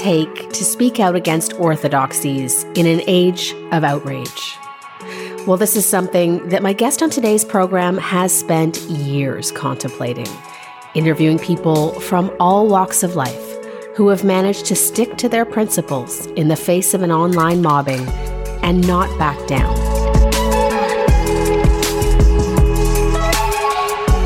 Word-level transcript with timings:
take 0.00 0.48
to 0.50 0.64
speak 0.64 0.98
out 0.98 1.14
against 1.14 1.52
orthodoxies 1.54 2.64
in 2.74 2.86
an 2.86 3.02
age 3.06 3.54
of 3.70 3.84
outrage? 3.84 4.56
Well, 5.46 5.58
this 5.58 5.76
is 5.76 5.86
something 5.86 6.48
that 6.48 6.62
my 6.62 6.72
guest 6.72 7.02
on 7.02 7.10
today's 7.10 7.44
program 7.44 7.98
has 7.98 8.36
spent 8.36 8.80
years 8.82 9.52
contemplating, 9.52 10.28
interviewing 10.94 11.38
people 11.38 11.92
from 12.00 12.34
all 12.40 12.66
walks 12.66 13.02
of 13.02 13.14
life 13.14 13.56
who 13.94 14.08
have 14.08 14.24
managed 14.24 14.64
to 14.66 14.74
stick 14.74 15.18
to 15.18 15.28
their 15.28 15.44
principles 15.44 16.26
in 16.28 16.48
the 16.48 16.56
face 16.56 16.94
of 16.94 17.02
an 17.02 17.12
online 17.12 17.60
mobbing 17.60 18.08
and 18.62 18.86
not 18.86 19.06
back 19.18 19.38
down. 19.46 19.76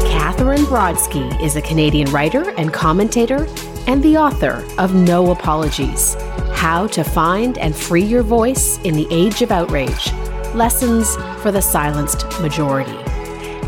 Katherine 0.06 0.66
Brodsky 0.66 1.42
is 1.42 1.56
a 1.56 1.62
Canadian 1.62 2.10
writer 2.12 2.50
and 2.50 2.72
commentator 2.72 3.46
and 3.86 4.02
the 4.02 4.16
author 4.16 4.66
of 4.78 4.94
No 4.94 5.30
Apologies 5.30 6.14
How 6.52 6.86
to 6.88 7.04
Find 7.04 7.58
and 7.58 7.74
Free 7.74 8.04
Your 8.04 8.22
Voice 8.22 8.78
in 8.84 8.94
the 8.94 9.06
Age 9.10 9.42
of 9.42 9.50
Outrage 9.50 10.12
Lessons 10.54 11.16
for 11.42 11.50
the 11.50 11.60
Silenced 11.60 12.24
Majority. 12.40 12.96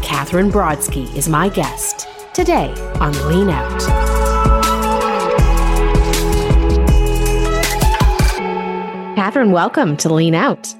Katherine 0.02 0.50
Brodsky 0.50 1.14
is 1.16 1.28
my 1.28 1.48
guest 1.48 2.08
today 2.32 2.72
on 3.00 3.12
Lean 3.28 3.50
Out. 3.50 3.80
Katherine, 9.16 9.50
welcome 9.50 9.96
to 9.96 10.12
Lean 10.12 10.34
Out. 10.34 10.72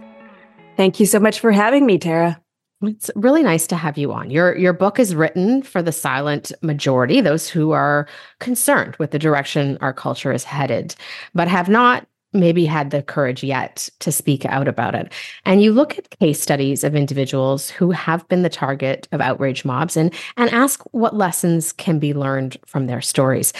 Thank 0.76 1.00
you 1.00 1.06
so 1.06 1.18
much 1.18 1.40
for 1.40 1.50
having 1.52 1.86
me, 1.86 1.98
Tara. 1.98 2.40
It's 2.82 3.10
really 3.16 3.42
nice 3.42 3.66
to 3.68 3.76
have 3.76 3.96
you 3.96 4.12
on. 4.12 4.30
Your 4.30 4.56
your 4.56 4.74
book 4.74 4.98
is 4.98 5.14
written 5.14 5.62
for 5.62 5.82
the 5.82 5.92
silent 5.92 6.52
majority, 6.62 7.20
those 7.22 7.48
who 7.48 7.70
are 7.72 8.06
concerned 8.38 8.96
with 8.96 9.12
the 9.12 9.18
direction 9.18 9.78
our 9.80 9.94
culture 9.94 10.32
is 10.32 10.44
headed, 10.44 10.94
but 11.34 11.48
have 11.48 11.70
not 11.70 12.06
maybe 12.34 12.66
had 12.66 12.90
the 12.90 13.02
courage 13.02 13.42
yet 13.42 13.88
to 14.00 14.12
speak 14.12 14.44
out 14.44 14.68
about 14.68 14.94
it. 14.94 15.10
And 15.46 15.62
you 15.62 15.72
look 15.72 15.98
at 15.98 16.10
case 16.20 16.40
studies 16.40 16.84
of 16.84 16.94
individuals 16.94 17.70
who 17.70 17.92
have 17.92 18.28
been 18.28 18.42
the 18.42 18.50
target 18.50 19.08
of 19.10 19.22
outrage 19.22 19.64
mobs 19.64 19.96
and 19.96 20.12
and 20.36 20.50
ask 20.50 20.82
what 20.92 21.16
lessons 21.16 21.72
can 21.72 21.98
be 21.98 22.12
learned 22.12 22.58
from 22.66 22.86
their 22.88 23.00
stories. 23.00 23.54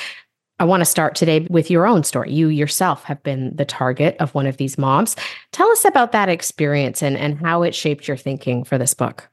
I 0.58 0.64
want 0.64 0.80
to 0.80 0.86
start 0.86 1.14
today 1.14 1.46
with 1.50 1.70
your 1.70 1.86
own 1.86 2.02
story. 2.02 2.32
You 2.32 2.48
yourself 2.48 3.04
have 3.04 3.22
been 3.22 3.54
the 3.56 3.64
target 3.64 4.16
of 4.20 4.34
one 4.34 4.46
of 4.46 4.56
these 4.56 4.78
mobs. 4.78 5.14
Tell 5.52 5.70
us 5.70 5.84
about 5.84 6.12
that 6.12 6.28
experience 6.28 7.02
and, 7.02 7.16
and 7.16 7.38
how 7.38 7.62
it 7.62 7.74
shaped 7.74 8.08
your 8.08 8.16
thinking 8.16 8.64
for 8.64 8.78
this 8.78 8.94
book. 8.94 9.28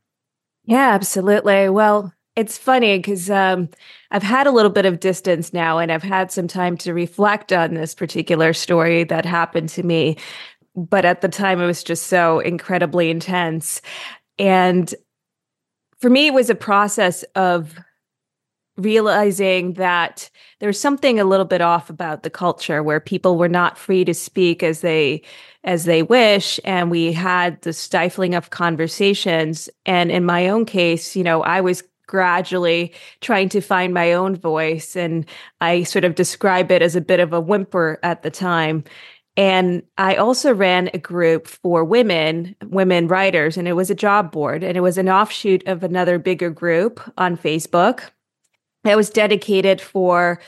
Yeah, 0.66 0.90
absolutely. 0.94 1.70
Well, 1.70 2.14
it's 2.36 2.58
funny 2.58 2.98
because 2.98 3.30
um, 3.30 3.70
I've 4.12 4.24
had 4.24 4.48
a 4.48 4.52
little 4.52 4.72
bit 4.72 4.86
of 4.86 5.00
distance 5.00 5.54
now 5.54 5.78
and 5.78 5.92
I've 5.92 6.04
had 6.04 6.32
some 6.32 6.48
time 6.48 6.78
to 6.78 6.94
reflect 6.94 7.54
on 7.54 7.74
this 7.74 7.94
particular 7.94 8.54
story 8.54 9.04
that 9.06 9.26
happened 9.26 9.70
to 9.70 9.84
me. 9.84 10.18
But 10.76 11.06
at 11.06 11.22
the 11.22 11.30
time, 11.30 11.62
it 11.62 11.68
was 11.68 11.84
just 11.84 12.08
so 12.08 12.40
incredibly 12.40 13.12
intense. 13.12 13.82
And 14.40 14.94
for 16.00 16.10
me, 16.10 16.28
it 16.28 16.34
was 16.34 16.50
a 16.50 16.56
process 16.56 17.24
of 17.36 17.80
realizing 18.78 19.74
that 19.74 20.30
there's 20.60 20.80
something 20.80 21.20
a 21.20 21.26
little 21.26 21.46
bit 21.46 21.62
off 21.62 21.90
about 21.90 22.24
the 22.24 22.30
culture 22.30 22.82
where 22.82 23.00
people 23.00 23.38
were 23.38 23.50
not 23.50 23.78
free 23.78 24.04
to 24.06 24.14
speak 24.14 24.64
as 24.64 24.82
they 24.82 25.22
as 25.64 25.86
they 25.86 26.04
wish 26.04 26.60
and 26.66 26.90
we 26.92 27.14
had 27.14 27.62
the 27.62 27.72
stifling 27.72 28.34
of 28.36 28.50
conversations. 28.50 29.70
And 29.86 30.12
in 30.12 30.26
my 30.26 30.48
own 30.48 30.66
case 30.66 31.16
you 31.16 31.24
know 31.24 31.44
i 31.44 31.62
was 31.62 31.84
gradually 32.08 32.94
trying 33.22 33.50
to 33.50 33.62
find 33.62 33.94
my 33.94 34.14
own 34.14 34.36
voice 34.36 34.96
and 34.96 35.26
i 35.62 35.84
sort 35.84 36.04
of 36.04 36.16
describe 36.16 36.72
it 36.72 36.82
as 36.82 36.96
a 36.96 37.02
bit 37.02 37.20
of 37.20 37.34
a 37.34 37.42
whimper 37.42 38.00
at 38.04 38.24
the 38.24 38.32
time. 38.32 38.84
And 39.36 39.82
I 39.98 40.16
also 40.16 40.54
ran 40.54 40.92
a 40.94 41.00
group 41.00 41.48
for 41.48 41.84
women, 41.84 42.56
women 42.66 43.08
writers, 43.08 43.58
and 43.58 43.68
it 43.68 43.74
was 43.74 43.90
a 43.90 43.96
job 43.96 44.32
board 44.32 44.64
and 44.64 44.78
it 44.78 44.82
was 44.82 45.00
an 45.00 45.10
offshoot 45.10 45.68
of 45.68 45.84
another 45.84 46.20
bigger 46.20 46.52
group 46.52 47.00
on 47.18 47.36
Facebook 47.36 48.12
that 48.84 48.98
was 48.98 49.10
dedicated 49.10 49.82
for 49.82 50.40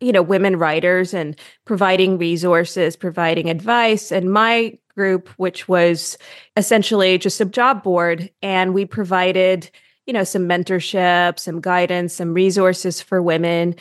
you 0.00 0.12
know 0.12 0.22
women 0.22 0.56
writers 0.56 1.12
and 1.14 1.38
providing 1.64 2.18
resources 2.18 2.96
providing 2.96 3.48
advice. 3.50 4.10
And 4.10 4.32
my 4.32 4.78
group 4.94 5.28
which 5.36 5.68
was 5.68 6.18
essentially 6.56 7.16
just 7.16 7.40
a 7.40 7.44
job 7.44 7.82
board 7.82 8.30
and 8.42 8.74
we 8.74 8.84
provided 8.84 9.70
you 10.06 10.12
know 10.12 10.24
some 10.24 10.48
mentorship 10.48 11.38
some 11.38 11.60
guidance 11.60 12.14
some 12.14 12.34
resources 12.34 13.00
for 13.00 13.22
women. 13.22 13.74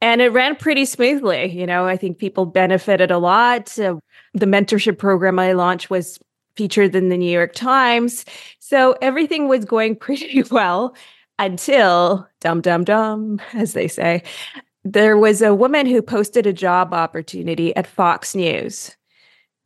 And 0.00 0.20
it 0.20 0.32
ran 0.32 0.56
pretty 0.56 0.84
smoothly 0.84 1.50
you 1.50 1.66
know 1.66 1.86
i 1.86 1.96
think 1.96 2.18
people 2.18 2.46
benefited 2.46 3.10
a 3.10 3.18
lot. 3.18 3.76
Uh, 3.78 3.96
the 4.32 4.46
mentorship 4.46 4.98
program 4.98 5.38
i 5.38 5.52
launched 5.52 5.90
was 5.90 6.18
featured 6.56 6.94
in 6.94 7.08
the 7.08 7.16
new 7.16 7.30
york 7.30 7.52
times. 7.52 8.24
So 8.60 8.94
everything 9.02 9.48
was 9.48 9.64
going 9.64 9.96
pretty 10.06 10.44
well 10.50 10.94
until 11.38 12.28
dum 12.40 12.60
dum 12.60 12.84
dum, 12.84 13.40
as 13.54 13.72
they 13.72 13.88
say, 13.88 14.22
there 14.84 15.16
was 15.16 15.40
a 15.40 15.54
woman 15.54 15.86
who 15.86 16.02
posted 16.02 16.46
a 16.46 16.52
job 16.52 16.92
opportunity 16.92 17.74
at 17.76 17.86
Fox 17.86 18.34
News. 18.34 18.94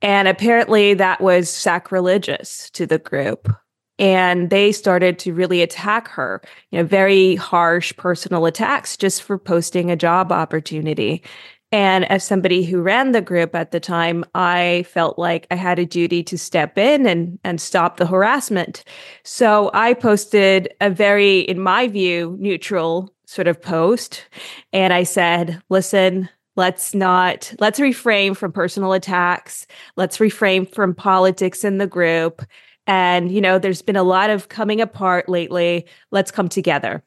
And 0.01 0.29
apparently 0.29 0.95
that 0.95 1.21
was 1.21 1.51
sacrilegious 1.51 2.71
to 2.71 2.87
the 2.87 2.99
group. 2.99 3.53
And 3.99 4.49
they 4.51 4.71
started 4.71 5.19
to 5.21 5.35
really 5.35 5.61
attack 5.61 6.07
her, 6.07 6.41
you 6.71 6.79
know, 6.79 6.85
very 6.85 7.35
harsh 7.35 7.93
personal 7.97 8.47
attacks 8.47 8.97
just 8.97 9.25
for 9.25 9.39
posting 9.39 9.91
a 9.91 9.97
job 9.97 10.31
opportunity. 10.31 11.25
And 11.71 12.11
as 12.11 12.25
somebody 12.25 12.65
who 12.65 12.81
ran 12.81 13.13
the 13.13 13.21
group 13.21 13.55
at 13.55 13.73
the 13.73 13.81
time, 13.81 14.25
I 14.35 14.87
felt 14.89 15.19
like 15.19 15.47
I 15.51 15.55
had 15.55 15.79
a 15.79 15.85
duty 15.85 16.23
to 16.25 16.39
step 16.39 16.79
in 16.79 17.07
and, 17.07 17.39
and 17.45 17.61
stop 17.61 17.99
the 17.99 18.07
harassment. 18.07 18.85
So 19.23 19.71
I 19.75 19.93
posted 19.93 20.73
a 20.81 20.89
very, 20.89 21.41
in 21.41 21.61
my 21.61 21.87
view, 21.89 22.37
neutral 22.41 23.13
sort 23.27 23.49
of 23.49 23.61
post. 23.61 24.25
And 24.73 24.95
I 24.95 25.03
said, 25.03 25.63
listen, 25.69 26.31
let's 26.57 26.95
not, 26.95 27.53
let's 27.61 27.79
refrain 27.79 28.33
from 28.33 28.51
personal 28.51 28.95
attacks. 28.95 29.67
Let's 29.97 30.21
refrain 30.21 30.65
from 30.65 30.95
politics 30.95 31.65
in 31.65 31.77
the 31.77 31.87
group. 31.87 32.43
And, 32.87 33.31
you 33.31 33.43
know, 33.43 33.59
there's 33.59 33.83
been 33.83 33.97
a 33.97 34.03
lot 34.03 34.31
of 34.31 34.49
coming 34.49 34.81
apart 34.81 35.29
lately. 35.29 35.87
Let's 36.11 36.31
come 36.31 36.49
together. 36.49 37.05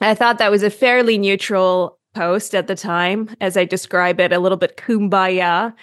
I 0.00 0.14
thought 0.14 0.38
that 0.38 0.52
was 0.52 0.62
a 0.62 0.70
fairly 0.70 1.18
neutral 1.18 1.98
post 2.14 2.54
at 2.54 2.66
the 2.66 2.74
time, 2.74 3.34
as 3.40 3.56
I 3.56 3.64
describe 3.64 4.20
it, 4.20 4.32
a 4.32 4.38
little 4.38 4.58
bit 4.58 4.76
kumbaya. 4.76 5.74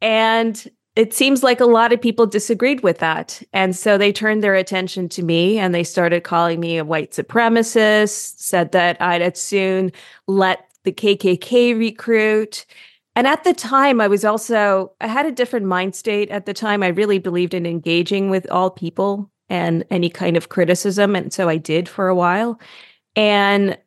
And 0.00 0.68
it 0.96 1.12
seems 1.12 1.42
like 1.42 1.60
a 1.60 1.66
lot 1.66 1.92
of 1.92 2.00
people 2.00 2.26
disagreed 2.26 2.82
with 2.82 2.98
that. 2.98 3.42
And 3.52 3.76
so 3.76 3.98
they 3.98 4.12
turned 4.12 4.42
their 4.42 4.54
attention 4.54 5.08
to 5.10 5.22
me 5.22 5.58
and 5.58 5.74
they 5.74 5.84
started 5.84 6.24
calling 6.24 6.58
me 6.58 6.78
a 6.78 6.84
white 6.84 7.12
supremacist, 7.12 8.38
said 8.38 8.72
that 8.72 9.00
I'd 9.00 9.36
soon 9.36 9.92
let 10.26 10.66
the 10.84 10.92
KKK 10.92 11.78
recruit. 11.78 12.64
And 13.14 13.26
at 13.26 13.44
the 13.44 13.52
time, 13.52 14.00
I 14.00 14.08
was 14.08 14.24
also, 14.24 14.92
I 15.00 15.06
had 15.06 15.26
a 15.26 15.32
different 15.32 15.66
mind 15.66 15.94
state 15.94 16.30
at 16.30 16.46
the 16.46 16.54
time. 16.54 16.82
I 16.82 16.88
really 16.88 17.18
believed 17.18 17.54
in 17.54 17.66
engaging 17.66 18.30
with 18.30 18.50
all 18.50 18.70
people 18.70 19.30
and 19.48 19.84
any 19.90 20.08
kind 20.08 20.36
of 20.36 20.48
criticism. 20.48 21.14
And 21.14 21.32
so 21.32 21.48
I 21.48 21.56
did 21.56 21.88
for 21.88 22.08
a 22.08 22.14
while. 22.14 22.58
And 23.14 23.78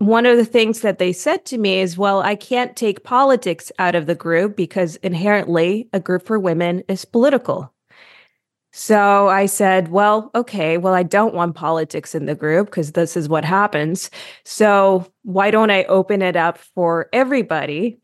one 0.00 0.24
of 0.24 0.38
the 0.38 0.46
things 0.46 0.80
that 0.80 0.98
they 0.98 1.12
said 1.12 1.44
to 1.44 1.58
me 1.58 1.78
is, 1.78 1.98
well, 1.98 2.22
I 2.22 2.34
can't 2.34 2.74
take 2.74 3.04
politics 3.04 3.70
out 3.78 3.94
of 3.94 4.06
the 4.06 4.14
group 4.14 4.56
because 4.56 4.96
inherently 4.96 5.90
a 5.92 6.00
group 6.00 6.24
for 6.24 6.38
women 6.38 6.82
is 6.88 7.04
political. 7.04 7.70
So 8.72 9.28
I 9.28 9.44
said, 9.44 9.88
well, 9.88 10.30
okay, 10.34 10.78
well, 10.78 10.94
I 10.94 11.02
don't 11.02 11.34
want 11.34 11.54
politics 11.54 12.14
in 12.14 12.24
the 12.24 12.34
group 12.34 12.68
because 12.68 12.92
this 12.92 13.14
is 13.14 13.28
what 13.28 13.44
happens. 13.44 14.10
So 14.46 15.06
why 15.24 15.50
don't 15.50 15.70
I 15.70 15.84
open 15.84 16.22
it 16.22 16.34
up 16.34 16.56
for 16.56 17.10
everybody? 17.12 17.98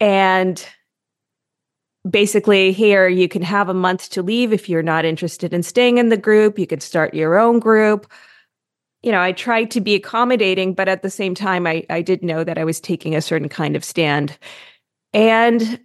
And 0.00 0.62
basically, 2.08 2.72
here 2.72 3.08
you 3.08 3.26
can 3.26 3.42
have 3.42 3.70
a 3.70 3.74
month 3.74 4.10
to 4.10 4.22
leave 4.22 4.52
if 4.52 4.68
you're 4.68 4.82
not 4.82 5.06
interested 5.06 5.54
in 5.54 5.62
staying 5.62 5.96
in 5.96 6.10
the 6.10 6.18
group. 6.18 6.58
You 6.58 6.66
can 6.66 6.80
start 6.80 7.14
your 7.14 7.38
own 7.38 7.58
group 7.58 8.06
you 9.02 9.12
know, 9.12 9.20
I 9.20 9.32
tried 9.32 9.70
to 9.72 9.80
be 9.80 9.94
accommodating, 9.94 10.74
but 10.74 10.88
at 10.88 11.02
the 11.02 11.10
same 11.10 11.34
time, 11.34 11.66
I, 11.66 11.84
I 11.88 12.02
did 12.02 12.22
know 12.22 12.42
that 12.44 12.58
I 12.58 12.64
was 12.64 12.80
taking 12.80 13.14
a 13.14 13.22
certain 13.22 13.48
kind 13.48 13.76
of 13.76 13.84
stand. 13.84 14.36
And 15.12 15.80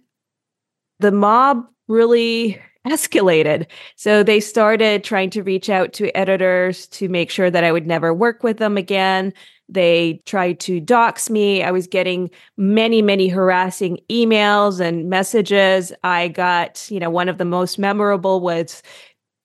the 1.00 1.12
mob 1.12 1.64
really 1.88 2.60
escalated. 2.86 3.66
So 3.96 4.22
they 4.22 4.40
started 4.40 5.04
trying 5.04 5.30
to 5.30 5.42
reach 5.42 5.70
out 5.70 5.92
to 5.94 6.14
editors 6.16 6.86
to 6.88 7.08
make 7.08 7.30
sure 7.30 7.50
that 7.50 7.64
I 7.64 7.72
would 7.72 7.86
never 7.86 8.12
work 8.12 8.42
with 8.42 8.58
them 8.58 8.76
again. 8.76 9.32
They 9.68 10.20
tried 10.26 10.60
to 10.60 10.78
dox 10.80 11.30
me. 11.30 11.62
I 11.62 11.70
was 11.70 11.86
getting 11.86 12.30
many, 12.58 13.00
many 13.00 13.28
harassing 13.28 13.98
emails 14.10 14.80
and 14.80 15.08
messages. 15.08 15.92
I 16.02 16.28
got, 16.28 16.86
you 16.90 17.00
know, 17.00 17.08
one 17.08 17.30
of 17.30 17.38
the 17.38 17.46
most 17.46 17.78
memorable 17.78 18.40
was 18.40 18.82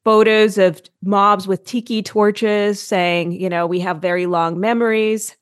photos 0.03 0.57
of 0.57 0.81
mobs 1.03 1.47
with 1.47 1.65
tiki 1.65 2.01
torches 2.01 2.81
saying, 2.81 3.33
you 3.33 3.49
know, 3.49 3.67
we 3.67 3.79
have 3.79 4.01
very 4.01 4.25
long 4.25 4.59
memories. 4.59 5.35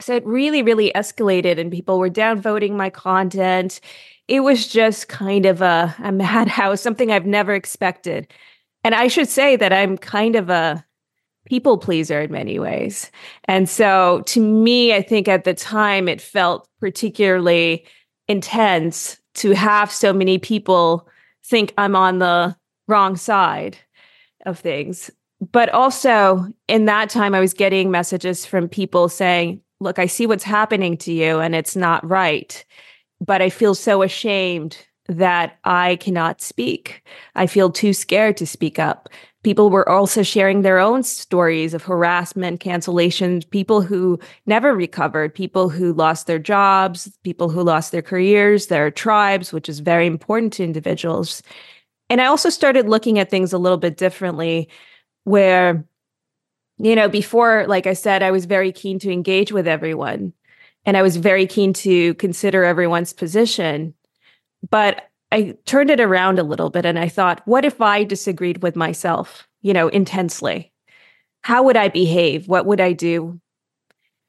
So 0.00 0.16
it 0.16 0.26
really, 0.26 0.62
really 0.62 0.92
escalated, 0.94 1.58
and 1.58 1.70
people 1.70 1.98
were 1.98 2.10
downvoting 2.10 2.72
my 2.72 2.90
content. 2.90 3.80
it 4.28 4.40
was 4.40 4.68
just 4.68 5.08
kind 5.08 5.44
of 5.44 5.60
a, 5.60 5.94
a 6.02 6.12
madhouse, 6.12 6.80
something 6.80 7.10
I've 7.10 7.26
never 7.26 7.54
expected. 7.54 8.32
And 8.84 8.94
I 8.94 9.08
should 9.08 9.28
say 9.28 9.56
that 9.56 9.72
I'm 9.72 9.98
kind 9.98 10.36
of 10.36 10.48
a 10.48 10.84
people 11.46 11.78
pleaser 11.78 12.22
in 12.22 12.32
many 12.32 12.58
ways. 12.58 13.10
And 13.44 13.68
so 13.68 14.22
to 14.26 14.40
me, 14.40 14.94
I 14.94 15.02
think 15.02 15.26
at 15.28 15.44
the 15.44 15.54
time 15.54 16.08
it 16.08 16.20
felt 16.20 16.68
particularly 16.80 17.84
intense 18.28 19.18
to 19.34 19.50
have 19.50 19.90
so 19.90 20.12
many 20.12 20.38
people 20.38 21.08
think 21.44 21.74
I'm 21.76 21.96
on 21.96 22.20
the 22.20 22.56
wrong 22.90 23.16
side 23.16 23.78
of 24.46 24.58
things. 24.58 25.10
But 25.52 25.70
also 25.70 26.46
in 26.68 26.84
that 26.84 27.08
time, 27.08 27.34
I 27.34 27.40
was 27.40 27.54
getting 27.54 27.90
messages 27.90 28.44
from 28.44 28.68
people 28.68 29.08
saying, 29.08 29.62
Look, 29.82 29.98
I 29.98 30.04
see 30.04 30.26
what's 30.26 30.44
happening 30.44 30.98
to 30.98 31.12
you 31.12 31.40
and 31.40 31.54
it's 31.54 31.74
not 31.74 32.06
right. 32.06 32.62
But 33.18 33.40
I 33.40 33.48
feel 33.48 33.74
so 33.74 34.02
ashamed 34.02 34.76
that 35.08 35.58
I 35.64 35.96
cannot 35.96 36.40
speak. 36.40 37.02
I 37.34 37.46
feel 37.46 37.70
too 37.70 37.92
scared 37.92 38.36
to 38.36 38.46
speak 38.46 38.78
up. 38.78 39.08
People 39.42 39.70
were 39.70 39.88
also 39.88 40.22
sharing 40.22 40.60
their 40.60 40.78
own 40.78 41.02
stories 41.02 41.72
of 41.72 41.82
harassment, 41.82 42.60
cancellations, 42.60 43.48
people 43.48 43.80
who 43.80 44.18
never 44.44 44.74
recovered, 44.74 45.34
people 45.34 45.70
who 45.70 45.94
lost 45.94 46.26
their 46.26 46.38
jobs, 46.38 47.10
people 47.24 47.48
who 47.48 47.62
lost 47.62 47.90
their 47.90 48.02
careers, 48.02 48.66
their 48.66 48.90
tribes, 48.90 49.50
which 49.52 49.68
is 49.68 49.80
very 49.80 50.06
important 50.06 50.52
to 50.52 50.64
individuals. 50.64 51.42
And 52.10 52.20
I 52.20 52.26
also 52.26 52.50
started 52.50 52.88
looking 52.88 53.18
at 53.18 53.30
things 53.30 53.52
a 53.52 53.58
little 53.58 53.78
bit 53.78 53.96
differently, 53.96 54.68
where, 55.24 55.84
you 56.78 56.96
know, 56.96 57.08
before, 57.08 57.66
like 57.68 57.86
I 57.86 57.92
said, 57.92 58.22
I 58.22 58.32
was 58.32 58.46
very 58.46 58.72
keen 58.72 58.98
to 58.98 59.10
engage 59.10 59.52
with 59.52 59.68
everyone 59.68 60.32
and 60.84 60.96
I 60.96 61.02
was 61.02 61.16
very 61.16 61.46
keen 61.46 61.72
to 61.74 62.14
consider 62.14 62.64
everyone's 62.64 63.12
position. 63.12 63.94
But 64.68 65.08
I 65.30 65.56
turned 65.66 65.90
it 65.90 66.00
around 66.00 66.38
a 66.38 66.42
little 66.42 66.70
bit 66.70 66.84
and 66.84 66.98
I 66.98 67.08
thought, 67.08 67.42
what 67.44 67.64
if 67.64 67.80
I 67.80 68.02
disagreed 68.02 68.62
with 68.62 68.76
myself, 68.76 69.46
you 69.62 69.72
know, 69.72 69.88
intensely? 69.88 70.72
How 71.42 71.62
would 71.62 71.76
I 71.76 71.88
behave? 71.88 72.48
What 72.48 72.66
would 72.66 72.80
I 72.80 72.92
do? 72.92 73.40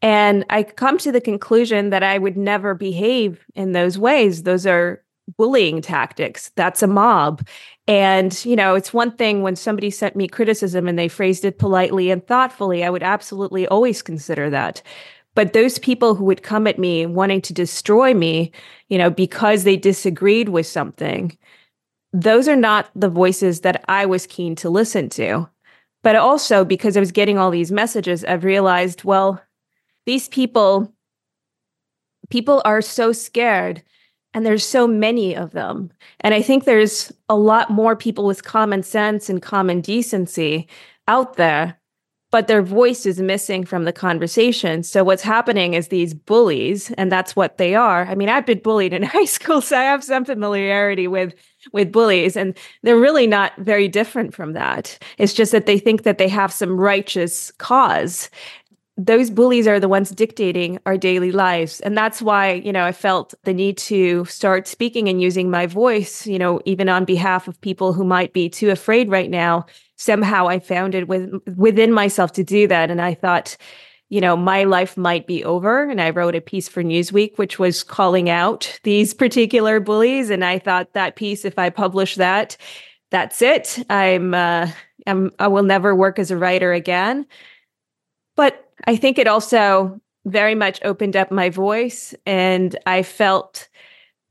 And 0.01 0.45
I 0.50 0.63
come 0.63 0.98
to 1.00 1.12
the 1.12 1.22
conclusion 1.22 1.89
that 1.89 2.04
I 2.04 2.18
would 2.18 2.38
never 2.38 2.75
behave 2.75 3.45
in 3.56 3.72
those 3.72 3.98
ways. 3.98 4.44
Those 4.44 4.68
are 4.68 5.04
bullying 5.38 5.81
tactics. 5.81 6.51
That's 6.56 6.83
a 6.83 6.88
mob. 6.88 7.48
And, 7.88 8.44
you 8.45 8.56
know, 8.56 8.75
it's 8.75 8.94
one 8.94 9.12
thing 9.12 9.42
when 9.42 9.56
somebody 9.56 9.89
sent 9.89 10.16
me 10.16 10.28
criticism 10.28 10.88
and 10.88 10.98
they 10.98 11.07
phrased 11.07 11.45
it 11.45 11.60
politely 11.60 12.12
and 12.12 12.25
thoughtfully, 12.25 12.83
I 12.83 12.89
would 12.89 13.04
absolutely 13.04 13.68
always 13.68 14.01
consider 14.01 14.50
that. 14.50 14.81
But 15.33 15.54
those 15.54 15.80
people 15.80 16.13
who 16.13 16.25
would 16.25 16.44
come 16.44 16.68
at 16.68 16.80
me 16.80 17.06
wanting 17.06 17.42
to 17.42 17.54
destroy 17.54 18.13
me, 18.13 18.51
you 18.89 18.98
know, 18.98 19.10
because 19.10 19.63
they 19.63 19.78
disagreed 19.78 20.50
with 20.50 20.68
something, 20.68 21.38
those 22.13 22.48
are 22.48 22.56
not 22.56 22.89
the 22.95 23.10
voices 23.10 23.62
that 23.62 23.83
I 23.88 24.06
was 24.06 24.28
keen 24.28 24.56
to 24.56 24.69
listen 24.69 25.10
to. 25.10 25.50
But 26.04 26.16
also 26.16 26.66
because 26.66 26.98
I 26.98 27.00
was 27.00 27.12
getting 27.12 27.38
all 27.38 27.51
these 27.51 27.72
messages, 27.72 28.25
I've 28.25 28.44
realized, 28.44 29.04
well, 29.04 29.42
these 30.06 30.28
people, 30.28 30.92
people 32.30 32.62
are 32.66 32.81
so 32.81 33.12
scared 33.12 33.83
and 34.33 34.45
there's 34.45 34.66
so 34.66 34.88
many 34.88 35.36
of 35.36 35.51
them. 35.51 35.92
And 36.22 36.33
I 36.33 36.42
think 36.42 36.63
there's 36.63 37.12
a 37.30 37.36
lot 37.36 37.69
more 37.69 37.95
people 37.95 38.25
with 38.25 38.44
common 38.44 38.83
sense 38.83 39.30
and 39.30 39.42
common 39.42 39.81
decency 39.81 40.68
out 41.07 41.36
there 41.36 41.81
but 42.31 42.48
their 42.48 42.62
voice 42.62 43.06
is 43.06 43.19
missing 43.19 43.66
from 43.66 43.83
the 43.83 43.92
conversation. 43.92 44.83
So 44.83 45.04
what's 45.04 45.22
happening 45.22 45.74
is 45.74 45.89
these 45.89 46.13
bullies, 46.13 46.89
and 46.92 47.12
that's 47.12 47.36
what 47.36 47.57
they 47.57 47.75
are. 47.75 48.06
I 48.06 48.16
mean, 48.16 48.30
I've 48.30 48.45
been 48.45 48.60
bullied 48.60 48.94
in 48.94 49.04
high 49.04 49.25
school, 49.25 49.62
so 49.62 49.78
I 49.78 49.83
have 49.83 50.04
some 50.04 50.25
familiarity 50.25 51.07
with 51.07 51.36
with 51.74 51.92
bullies, 51.92 52.36
and 52.36 52.57
they're 52.81 52.98
really 52.98 53.28
not 53.28 53.56
very 53.57 53.88
different 53.88 54.33
from 54.33 54.54
that. 54.54 54.98
It's 55.19 55.33
just 55.33 55.51
that 55.51 55.68
they 55.68 55.78
think 55.78 56.04
that 56.04 56.18
they 56.18 56.30
have 56.30 56.51
some 56.51 56.80
righteous 56.80 57.51
cause. 57.60 58.31
Those 59.06 59.30
bullies 59.30 59.68
are 59.68 59.80
the 59.80 59.88
ones 59.88 60.12
dictating 60.12 60.77
our 60.86 60.98
daily 60.98 61.31
lives. 61.31 61.80
And 61.80 61.98
that's 61.98 62.21
why, 62.21 62.53
you 62.53 62.71
know, 62.71 62.86
I 62.86 62.92
felt 62.92 63.33
the 63.44 63.53
need 63.53 63.77
to 63.80 64.25
start 64.25 64.68
speaking 64.68 65.07
and 65.09 65.21
using 65.21 65.50
my 65.50 65.65
voice, 65.65 66.27
you 66.27 66.38
know, 66.38 66.62
even 66.65 66.88
on 66.88 67.06
behalf 67.06 67.48
of 67.48 67.59
people 67.62 67.94
who 67.94 68.03
might 68.03 68.33
be 68.33 68.50
too 68.50 68.69
afraid 68.69 69.09
right 69.09 69.30
now 69.30 69.65
somehow 70.01 70.48
I 70.48 70.57
found 70.59 70.95
it 70.95 71.07
with, 71.07 71.31
within 71.56 71.94
myself 71.94 72.31
to 72.33 72.44
do 72.44 72.68
that. 72.68 72.89
And 72.89 73.00
I 73.00 73.13
thought, 73.13 73.56
you 74.09 74.19
know, 74.19 74.36
my 74.36 74.63
life 74.63 74.98
might 74.98 75.27
be 75.27 75.44
over. 75.44 75.88
And 75.88 76.01
I 76.01 76.09
wrote 76.09 76.36
a 76.36 76.42
piece 76.42 76.68
for 76.68 76.83
Newsweek, 76.83 77.38
which 77.38 77.59
was 77.59 77.83
calling 77.83 78.30
out 78.30 78.80
these 78.83 79.13
particular 79.13 79.80
bullies. 79.80 80.31
And 80.31 80.44
I 80.44 80.57
thought 80.57 80.94
that 80.94 81.15
piece, 81.15 81.45
if 81.45 81.59
I 81.59 81.69
publish 81.69 82.15
that, 82.15 82.57
that's 83.12 83.44
it. 83.44 83.77
I'm, 83.89 84.33
uh, 84.33 84.71
I'm, 85.06 85.31
I 85.38 85.47
will 85.47 85.63
never 85.63 85.95
work 85.95 86.18
as 86.18 86.31
a 86.31 86.38
writer 86.38 86.74
again. 86.74 87.27
But 88.36 88.70
I 88.86 88.95
think 88.95 89.18
it 89.18 89.28
also 89.28 90.00
very 90.25 90.56
much 90.56 90.80
opened 90.83 91.16
up 91.16 91.31
my 91.31 91.50
voice, 91.50 92.13
and 92.25 92.78
I 92.86 93.04
felt, 93.04 93.68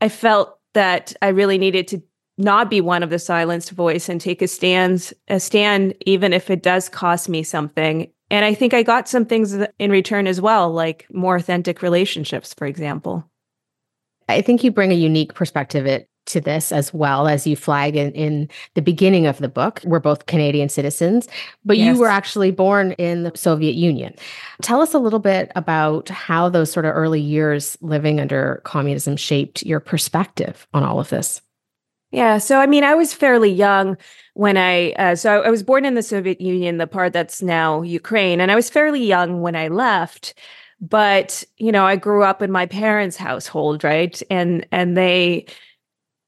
I 0.00 0.08
felt 0.08 0.58
that 0.74 1.14
I 1.22 1.28
really 1.28 1.58
needed 1.58 1.88
to 1.88 2.02
not 2.38 2.70
be 2.70 2.80
one 2.80 3.02
of 3.02 3.10
the 3.10 3.18
silenced 3.18 3.70
voice 3.72 4.08
and 4.08 4.20
take 4.20 4.40
a 4.40 4.48
stand 4.48 5.12
a 5.28 5.38
stand 5.38 5.94
even 6.06 6.32
if 6.32 6.48
it 6.48 6.62
does 6.62 6.88
cost 6.88 7.28
me 7.28 7.42
something. 7.42 8.10
And 8.30 8.44
i 8.44 8.54
think 8.54 8.72
i 8.72 8.82
got 8.82 9.08
some 9.08 9.26
things 9.26 9.54
in 9.78 9.90
return 9.90 10.26
as 10.26 10.40
well 10.40 10.70
like 10.72 11.06
more 11.12 11.36
authentic 11.36 11.82
relationships 11.82 12.54
for 12.54 12.66
example. 12.66 13.28
I 14.28 14.42
think 14.42 14.62
you 14.62 14.70
bring 14.70 14.92
a 14.92 14.94
unique 14.94 15.34
perspective. 15.34 15.86
It 15.86 16.08
to 16.26 16.40
this 16.40 16.72
as 16.72 16.94
well 16.94 17.26
as 17.26 17.46
you 17.46 17.56
flag 17.56 17.96
in, 17.96 18.12
in 18.12 18.48
the 18.74 18.82
beginning 18.82 19.26
of 19.26 19.38
the 19.38 19.48
book. 19.48 19.80
We're 19.84 20.00
both 20.00 20.26
Canadian 20.26 20.68
citizens, 20.68 21.28
but 21.64 21.78
yes. 21.78 21.86
you 21.86 22.00
were 22.00 22.08
actually 22.08 22.50
born 22.50 22.92
in 22.92 23.24
the 23.24 23.32
Soviet 23.34 23.74
Union. 23.74 24.14
Tell 24.62 24.80
us 24.80 24.94
a 24.94 24.98
little 24.98 25.18
bit 25.18 25.50
about 25.56 26.08
how 26.08 26.48
those 26.48 26.70
sort 26.70 26.86
of 26.86 26.94
early 26.94 27.20
years 27.20 27.76
living 27.80 28.20
under 28.20 28.60
communism 28.64 29.16
shaped 29.16 29.62
your 29.64 29.80
perspective 29.80 30.66
on 30.72 30.84
all 30.84 31.00
of 31.00 31.08
this. 31.08 31.40
Yeah. 32.12 32.38
So, 32.38 32.58
I 32.58 32.66
mean, 32.66 32.82
I 32.82 32.94
was 32.94 33.14
fairly 33.14 33.52
young 33.52 33.96
when 34.34 34.56
I, 34.56 34.92
uh, 34.92 35.14
so 35.14 35.42
I 35.42 35.50
was 35.50 35.62
born 35.62 35.84
in 35.84 35.94
the 35.94 36.02
Soviet 36.02 36.40
Union, 36.40 36.78
the 36.78 36.88
part 36.88 37.12
that's 37.12 37.40
now 37.40 37.82
Ukraine, 37.82 38.40
and 38.40 38.50
I 38.50 38.56
was 38.56 38.68
fairly 38.68 39.04
young 39.04 39.42
when 39.42 39.54
I 39.54 39.68
left. 39.68 40.34
But, 40.80 41.44
you 41.58 41.70
know, 41.70 41.84
I 41.84 41.96
grew 41.96 42.24
up 42.24 42.40
in 42.40 42.50
my 42.50 42.64
parents' 42.64 43.16
household, 43.16 43.84
right? 43.84 44.20
And, 44.30 44.66
and 44.72 44.96
they, 44.96 45.44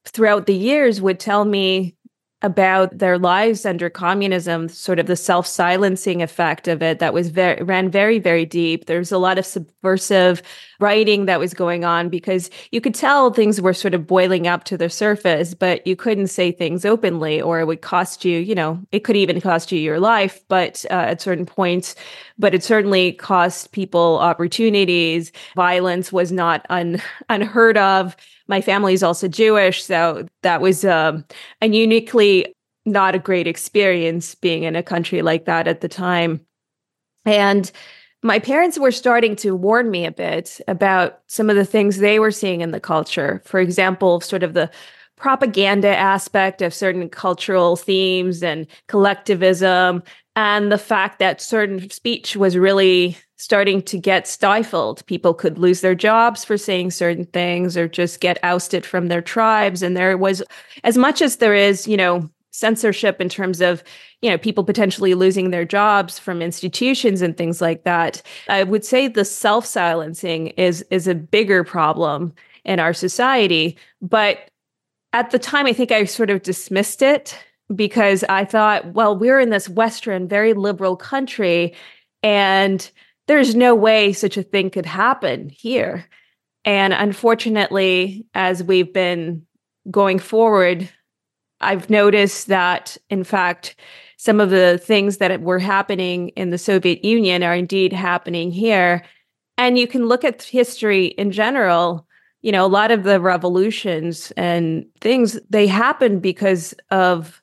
throughout 0.04 0.46
the 0.46 0.54
years, 0.54 1.00
would 1.00 1.20
tell 1.20 1.44
me 1.44 1.94
about 2.42 2.98
their 2.98 3.18
lives 3.18 3.64
under 3.64 3.88
communism, 3.88 4.68
sort 4.68 4.98
of 4.98 5.06
the 5.06 5.16
self-silencing 5.16 6.22
effect 6.22 6.66
of 6.66 6.82
it 6.82 6.98
that 6.98 7.14
was 7.14 7.28
very 7.28 7.62
ran 7.62 7.88
very, 7.90 8.18
very 8.18 8.44
deep. 8.44 8.86
There's 8.86 9.12
a 9.12 9.18
lot 9.18 9.38
of 9.38 9.46
subversive 9.46 10.42
writing 10.80 11.26
that 11.26 11.38
was 11.38 11.54
going 11.54 11.84
on 11.84 12.08
because 12.08 12.50
you 12.72 12.80
could 12.80 12.94
tell 12.94 13.30
things 13.30 13.60
were 13.60 13.72
sort 13.72 13.94
of 13.94 14.06
boiling 14.06 14.48
up 14.48 14.64
to 14.64 14.76
the 14.76 14.90
surface, 14.90 15.54
but 15.54 15.86
you 15.86 15.94
couldn't 15.94 16.26
say 16.26 16.50
things 16.50 16.84
openly 16.84 17.40
or 17.40 17.60
it 17.60 17.66
would 17.66 17.82
cost 17.82 18.24
you, 18.24 18.38
you 18.40 18.54
know, 18.54 18.80
it 18.90 19.04
could 19.04 19.16
even 19.16 19.40
cost 19.40 19.70
you 19.70 19.78
your 19.78 20.00
life, 20.00 20.42
but 20.48 20.84
uh, 20.90 20.94
at 20.94 21.22
certain 21.22 21.46
points, 21.46 21.94
but 22.38 22.54
it 22.54 22.64
certainly 22.64 23.12
cost 23.12 23.70
people 23.70 24.18
opportunities. 24.18 25.30
Violence 25.54 26.12
was 26.12 26.32
not 26.32 26.66
un- 26.70 27.00
unheard 27.28 27.78
of 27.78 28.16
my 28.48 28.60
family 28.60 28.94
is 28.94 29.02
also 29.02 29.28
Jewish, 29.28 29.84
so 29.84 30.26
that 30.42 30.60
was 30.60 30.84
um, 30.84 31.24
a 31.60 31.68
uniquely 31.68 32.54
not 32.84 33.14
a 33.14 33.18
great 33.18 33.46
experience 33.46 34.34
being 34.34 34.64
in 34.64 34.76
a 34.76 34.82
country 34.82 35.22
like 35.22 35.44
that 35.44 35.68
at 35.68 35.80
the 35.80 35.88
time. 35.88 36.40
And 37.24 37.70
my 38.22 38.38
parents 38.38 38.78
were 38.78 38.92
starting 38.92 39.36
to 39.36 39.56
warn 39.56 39.90
me 39.90 40.04
a 40.04 40.12
bit 40.12 40.60
about 40.68 41.20
some 41.26 41.50
of 41.50 41.56
the 41.56 41.64
things 41.64 41.98
they 41.98 42.18
were 42.18 42.30
seeing 42.30 42.60
in 42.60 42.70
the 42.70 42.80
culture. 42.80 43.42
For 43.44 43.60
example, 43.60 44.20
sort 44.20 44.42
of 44.42 44.54
the 44.54 44.70
propaganda 45.16 45.96
aspect 45.96 46.62
of 46.62 46.74
certain 46.74 47.08
cultural 47.08 47.76
themes 47.76 48.42
and 48.42 48.66
collectivism, 48.88 50.02
and 50.34 50.72
the 50.72 50.78
fact 50.78 51.18
that 51.18 51.40
certain 51.40 51.90
speech 51.90 52.36
was 52.36 52.56
really 52.56 53.16
starting 53.42 53.82
to 53.82 53.98
get 53.98 54.28
stifled. 54.28 55.04
People 55.06 55.34
could 55.34 55.58
lose 55.58 55.80
their 55.80 55.96
jobs 55.96 56.44
for 56.44 56.56
saying 56.56 56.92
certain 56.92 57.24
things 57.24 57.76
or 57.76 57.88
just 57.88 58.20
get 58.20 58.38
ousted 58.44 58.86
from 58.86 59.08
their 59.08 59.20
tribes. 59.20 59.82
And 59.82 59.96
there 59.96 60.16
was, 60.16 60.44
as 60.84 60.96
much 60.96 61.20
as 61.20 61.38
there 61.38 61.52
is, 61.52 61.88
you 61.88 61.96
know, 61.96 62.30
censorship 62.52 63.20
in 63.20 63.28
terms 63.28 63.60
of, 63.60 63.82
you 64.20 64.30
know, 64.30 64.38
people 64.38 64.62
potentially 64.62 65.14
losing 65.14 65.50
their 65.50 65.64
jobs 65.64 66.20
from 66.20 66.40
institutions 66.40 67.20
and 67.20 67.36
things 67.36 67.60
like 67.60 67.82
that, 67.82 68.22
I 68.48 68.62
would 68.62 68.84
say 68.84 69.08
the 69.08 69.24
self 69.24 69.66
silencing 69.66 70.48
is 70.50 70.84
is 70.92 71.08
a 71.08 71.14
bigger 71.16 71.64
problem 71.64 72.32
in 72.64 72.78
our 72.78 72.94
society. 72.94 73.76
But 74.00 74.52
at 75.12 75.32
the 75.32 75.40
time, 75.40 75.66
I 75.66 75.72
think 75.72 75.90
I 75.90 76.04
sort 76.04 76.30
of 76.30 76.44
dismissed 76.44 77.02
it 77.02 77.36
because 77.74 78.22
I 78.28 78.44
thought, 78.44 78.92
well, 78.92 79.18
we're 79.18 79.40
in 79.40 79.50
this 79.50 79.68
Western, 79.68 80.28
very 80.28 80.52
liberal 80.52 80.94
country. 80.94 81.74
And 82.22 82.88
there's 83.28 83.54
no 83.54 83.74
way 83.74 84.12
such 84.12 84.36
a 84.36 84.42
thing 84.42 84.70
could 84.70 84.86
happen 84.86 85.48
here. 85.48 86.06
And 86.64 86.92
unfortunately, 86.92 88.26
as 88.34 88.62
we've 88.62 88.92
been 88.92 89.46
going 89.90 90.18
forward, 90.18 90.88
I've 91.60 91.90
noticed 91.90 92.48
that, 92.48 92.96
in 93.10 93.24
fact, 93.24 93.76
some 94.16 94.40
of 94.40 94.50
the 94.50 94.78
things 94.78 95.18
that 95.18 95.40
were 95.40 95.58
happening 95.58 96.28
in 96.30 96.50
the 96.50 96.58
Soviet 96.58 97.04
Union 97.04 97.42
are 97.42 97.54
indeed 97.54 97.92
happening 97.92 98.52
here. 98.52 99.04
And 99.58 99.78
you 99.78 99.86
can 99.86 100.06
look 100.06 100.24
at 100.24 100.42
history 100.42 101.06
in 101.06 101.32
general. 101.32 102.06
You 102.42 102.52
know, 102.52 102.64
a 102.64 102.68
lot 102.68 102.90
of 102.90 103.04
the 103.04 103.20
revolutions 103.20 104.32
and 104.36 104.86
things, 105.00 105.38
they 105.50 105.66
happen 105.66 106.20
because 106.20 106.74
of 106.90 107.41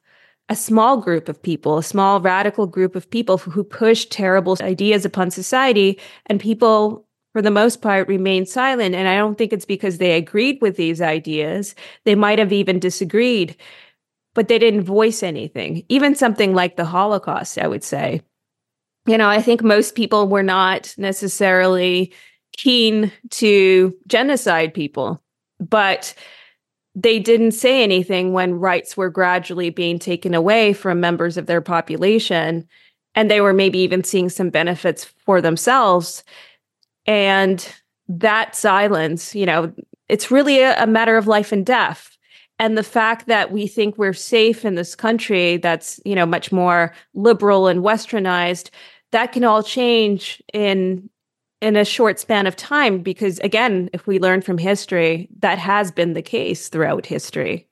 a 0.50 0.56
small 0.56 0.98
group 0.98 1.30
of 1.30 1.42
people, 1.42 1.78
a 1.78 1.84
small 1.84 2.20
radical 2.20 2.68
group 2.68 2.96
of 2.96 3.10
people 3.10 3.38
who 3.38 3.64
push 3.64 4.06
terrible 4.06 4.58
ideas 4.62 5.06
upon 5.06 5.32
society. 5.32 6.00
And 6.26 6.40
people, 6.40 7.06
for 7.34 7.42
the 7.42 7.52
most 7.52 7.82
part, 7.82 8.08
remain 8.08 8.46
silent. 8.46 8.96
And 8.96 9.08
I 9.08 9.16
don't 9.16 9.38
think 9.38 9.54
it's 9.54 9.66
because 9.66 9.98
they 9.98 10.18
agreed 10.18 10.58
with 10.62 10.76
these 10.76 11.02
ideas. 11.02 11.76
They 12.06 12.16
might 12.16 12.40
have 12.40 12.52
even 12.52 12.80
disagreed 12.80 13.56
but 14.40 14.48
they 14.48 14.60
didn't 14.60 14.84
voice 14.84 15.24
anything. 15.24 15.84
Even 15.90 16.16
something 16.16 16.54
like 16.54 16.76
the 16.76 16.86
Holocaust, 16.86 17.58
I 17.58 17.68
would 17.68 17.84
say. 17.84 18.22
You 19.06 19.18
know, 19.18 19.28
I 19.28 19.42
think 19.42 19.64
most 19.64 19.96
people 19.96 20.28
were 20.28 20.44
not 20.44 20.94
necessarily 20.98 22.14
keen 22.56 23.12
to 23.32 23.94
genocide 24.08 24.74
people, 24.74 25.22
but 25.60 26.14
they 26.96 27.20
didn't 27.20 27.52
say 27.52 27.84
anything 27.84 28.34
when 28.34 28.54
rights 28.54 28.98
were 28.98 29.10
gradually 29.10 29.70
being 29.70 30.00
taken 30.00 30.34
away 30.34 30.74
from 30.74 31.00
members 31.00 31.38
of 31.38 31.46
their 31.46 31.62
population. 31.62 32.68
And 33.16 33.30
they 33.30 33.42
were 33.42 33.54
maybe 33.54 33.80
even 33.80 34.04
seeing 34.04 34.30
some 34.30 34.50
benefits 34.50 35.06
for 35.26 35.42
themselves. 35.42 36.24
And 37.06 37.68
that 38.08 38.56
silence, 38.56 39.36
you 39.36 39.46
know, 39.46 39.74
it's 40.08 40.32
really 40.32 40.60
a, 40.60 40.82
a 40.82 40.88
matter 40.88 41.18
of 41.18 41.28
life 41.28 41.52
and 41.52 41.66
death 41.66 42.18
and 42.60 42.78
the 42.78 42.84
fact 42.84 43.28
that 43.28 43.52
we 43.52 43.66
think 43.66 43.98
we're 43.98 44.14
safe 44.14 44.66
in 44.66 44.76
this 44.76 44.94
country 44.94 45.58
that's 45.58 46.00
you 46.06 46.14
know 46.14 46.26
much 46.26 46.52
more 46.52 46.94
liberal 47.16 47.68
and 47.68 47.84
westernized 47.84 48.70
that 49.12 49.32
can 49.32 49.44
all 49.44 49.64
change 49.64 50.44
in 50.54 51.10
in 51.62 51.76
a 51.76 51.86
short 51.86 52.20
span 52.20 52.48
of 52.48 52.56
time 52.56 53.00
because 53.00 53.40
again 53.40 53.90
if 53.94 54.08
we 54.08 54.20
learn 54.20 54.42
from 54.42 54.58
history 54.58 55.28
that 55.40 55.58
has 55.58 55.92
been 55.92 56.14
the 56.14 56.22
case 56.22 56.70
throughout 56.70 57.06
history 57.06 57.70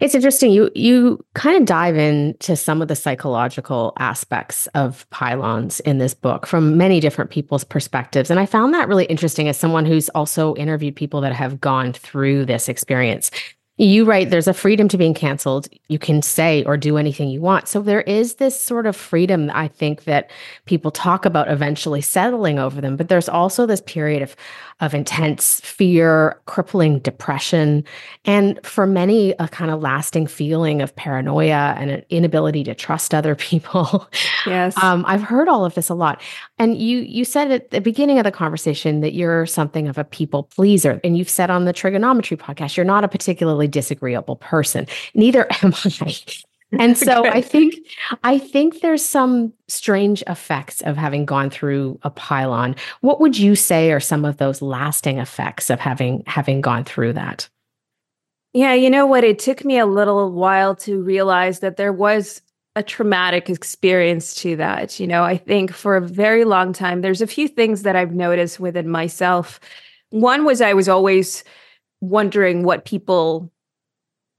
it's 0.00 0.14
interesting. 0.14 0.50
You 0.50 0.70
you 0.74 1.24
kind 1.34 1.56
of 1.56 1.64
dive 1.66 1.96
into 1.96 2.56
some 2.56 2.82
of 2.82 2.88
the 2.88 2.96
psychological 2.96 3.92
aspects 3.98 4.66
of 4.74 5.08
pile-ons 5.10 5.80
in 5.80 5.98
this 5.98 6.14
book 6.14 6.46
from 6.46 6.76
many 6.76 6.98
different 6.98 7.30
people's 7.30 7.62
perspectives. 7.62 8.28
And 8.30 8.40
I 8.40 8.46
found 8.46 8.74
that 8.74 8.88
really 8.88 9.04
interesting 9.04 9.48
as 9.48 9.56
someone 9.56 9.86
who's 9.86 10.08
also 10.10 10.56
interviewed 10.56 10.96
people 10.96 11.20
that 11.20 11.32
have 11.32 11.60
gone 11.60 11.92
through 11.92 12.44
this 12.44 12.68
experience. 12.68 13.30
You 13.76 14.04
write 14.04 14.30
there's 14.30 14.46
a 14.46 14.54
freedom 14.54 14.86
to 14.88 14.96
being 14.96 15.14
canceled. 15.14 15.66
You 15.88 15.98
can 15.98 16.22
say 16.22 16.62
or 16.62 16.76
do 16.76 16.96
anything 16.96 17.28
you 17.28 17.40
want. 17.40 17.66
So 17.66 17.82
there 17.82 18.02
is 18.02 18.36
this 18.36 18.60
sort 18.60 18.86
of 18.86 18.94
freedom, 18.94 19.50
I 19.52 19.66
think, 19.66 20.04
that 20.04 20.30
people 20.64 20.92
talk 20.92 21.24
about 21.24 21.50
eventually 21.50 22.00
settling 22.00 22.60
over 22.60 22.80
them. 22.80 22.96
But 22.96 23.08
there's 23.08 23.28
also 23.28 23.66
this 23.66 23.80
period 23.80 24.22
of, 24.22 24.36
of 24.80 24.94
intense 24.94 25.60
fear, 25.60 26.40
crippling 26.46 26.98
depression, 26.98 27.84
and 28.24 28.58
for 28.64 28.86
many, 28.86 29.32
a 29.38 29.48
kind 29.48 29.70
of 29.70 29.80
lasting 29.80 30.26
feeling 30.26 30.82
of 30.82 30.94
paranoia 30.96 31.74
and 31.78 31.90
an 31.90 32.04
inability 32.10 32.64
to 32.64 32.74
trust 32.74 33.14
other 33.14 33.34
people. 33.50 34.08
Yes. 34.46 34.76
Um, 34.82 35.04
I've 35.06 35.22
heard 35.22 35.48
all 35.48 35.64
of 35.64 35.74
this 35.74 35.88
a 35.88 35.94
lot. 35.94 36.20
And 36.58 36.76
you 36.76 36.98
you 36.98 37.24
said 37.24 37.50
at 37.50 37.70
the 37.70 37.80
beginning 37.80 38.18
of 38.18 38.24
the 38.24 38.32
conversation 38.32 39.00
that 39.00 39.14
you're 39.14 39.46
something 39.46 39.88
of 39.88 39.98
a 39.98 40.04
people 40.04 40.44
pleaser. 40.44 41.00
And 41.04 41.16
you've 41.16 41.28
said 41.28 41.50
on 41.50 41.64
the 41.64 41.72
Triggernometry 41.72 42.36
podcast, 42.36 42.76
you're 42.76 42.84
not 42.84 43.04
a 43.04 43.08
particularly 43.08 43.68
disagreeable 43.68 44.36
person. 44.36 44.86
Neither 45.14 45.46
am 45.62 45.74
I. 45.84 46.16
And 46.80 46.98
so 46.98 47.24
I 47.26 47.40
think 47.40 47.74
I 48.22 48.38
think 48.38 48.80
there's 48.80 49.04
some 49.04 49.52
strange 49.68 50.22
effects 50.26 50.82
of 50.82 50.96
having 50.96 51.24
gone 51.24 51.50
through 51.50 51.98
a 52.02 52.10
pile-on. 52.10 52.76
What 53.00 53.20
would 53.20 53.38
you 53.38 53.54
say 53.54 53.92
are 53.92 54.00
some 54.00 54.24
of 54.24 54.36
those 54.36 54.60
lasting 54.60 55.18
effects 55.18 55.70
of 55.70 55.80
having 55.80 56.22
having 56.26 56.60
gone 56.60 56.84
through 56.84 57.14
that? 57.14 57.48
Yeah, 58.52 58.74
you 58.74 58.88
know 58.88 59.06
what? 59.06 59.24
It 59.24 59.38
took 59.38 59.64
me 59.64 59.78
a 59.78 59.86
little 59.86 60.30
while 60.30 60.76
to 60.76 61.02
realize 61.02 61.60
that 61.60 61.76
there 61.76 61.92
was 61.92 62.40
a 62.76 62.82
traumatic 62.82 63.48
experience 63.48 64.34
to 64.36 64.56
that. 64.56 64.98
You 64.98 65.06
know, 65.06 65.24
I 65.24 65.36
think 65.36 65.72
for 65.72 65.96
a 65.96 66.00
very 66.00 66.44
long 66.44 66.72
time, 66.72 67.00
there's 67.00 67.22
a 67.22 67.26
few 67.26 67.48
things 67.48 67.82
that 67.82 67.96
I've 67.96 68.14
noticed 68.14 68.60
within 68.60 68.88
myself. 68.88 69.60
One 70.10 70.44
was 70.44 70.60
I 70.60 70.74
was 70.74 70.88
always 70.88 71.44
wondering 72.00 72.62
what 72.64 72.84
people 72.84 73.52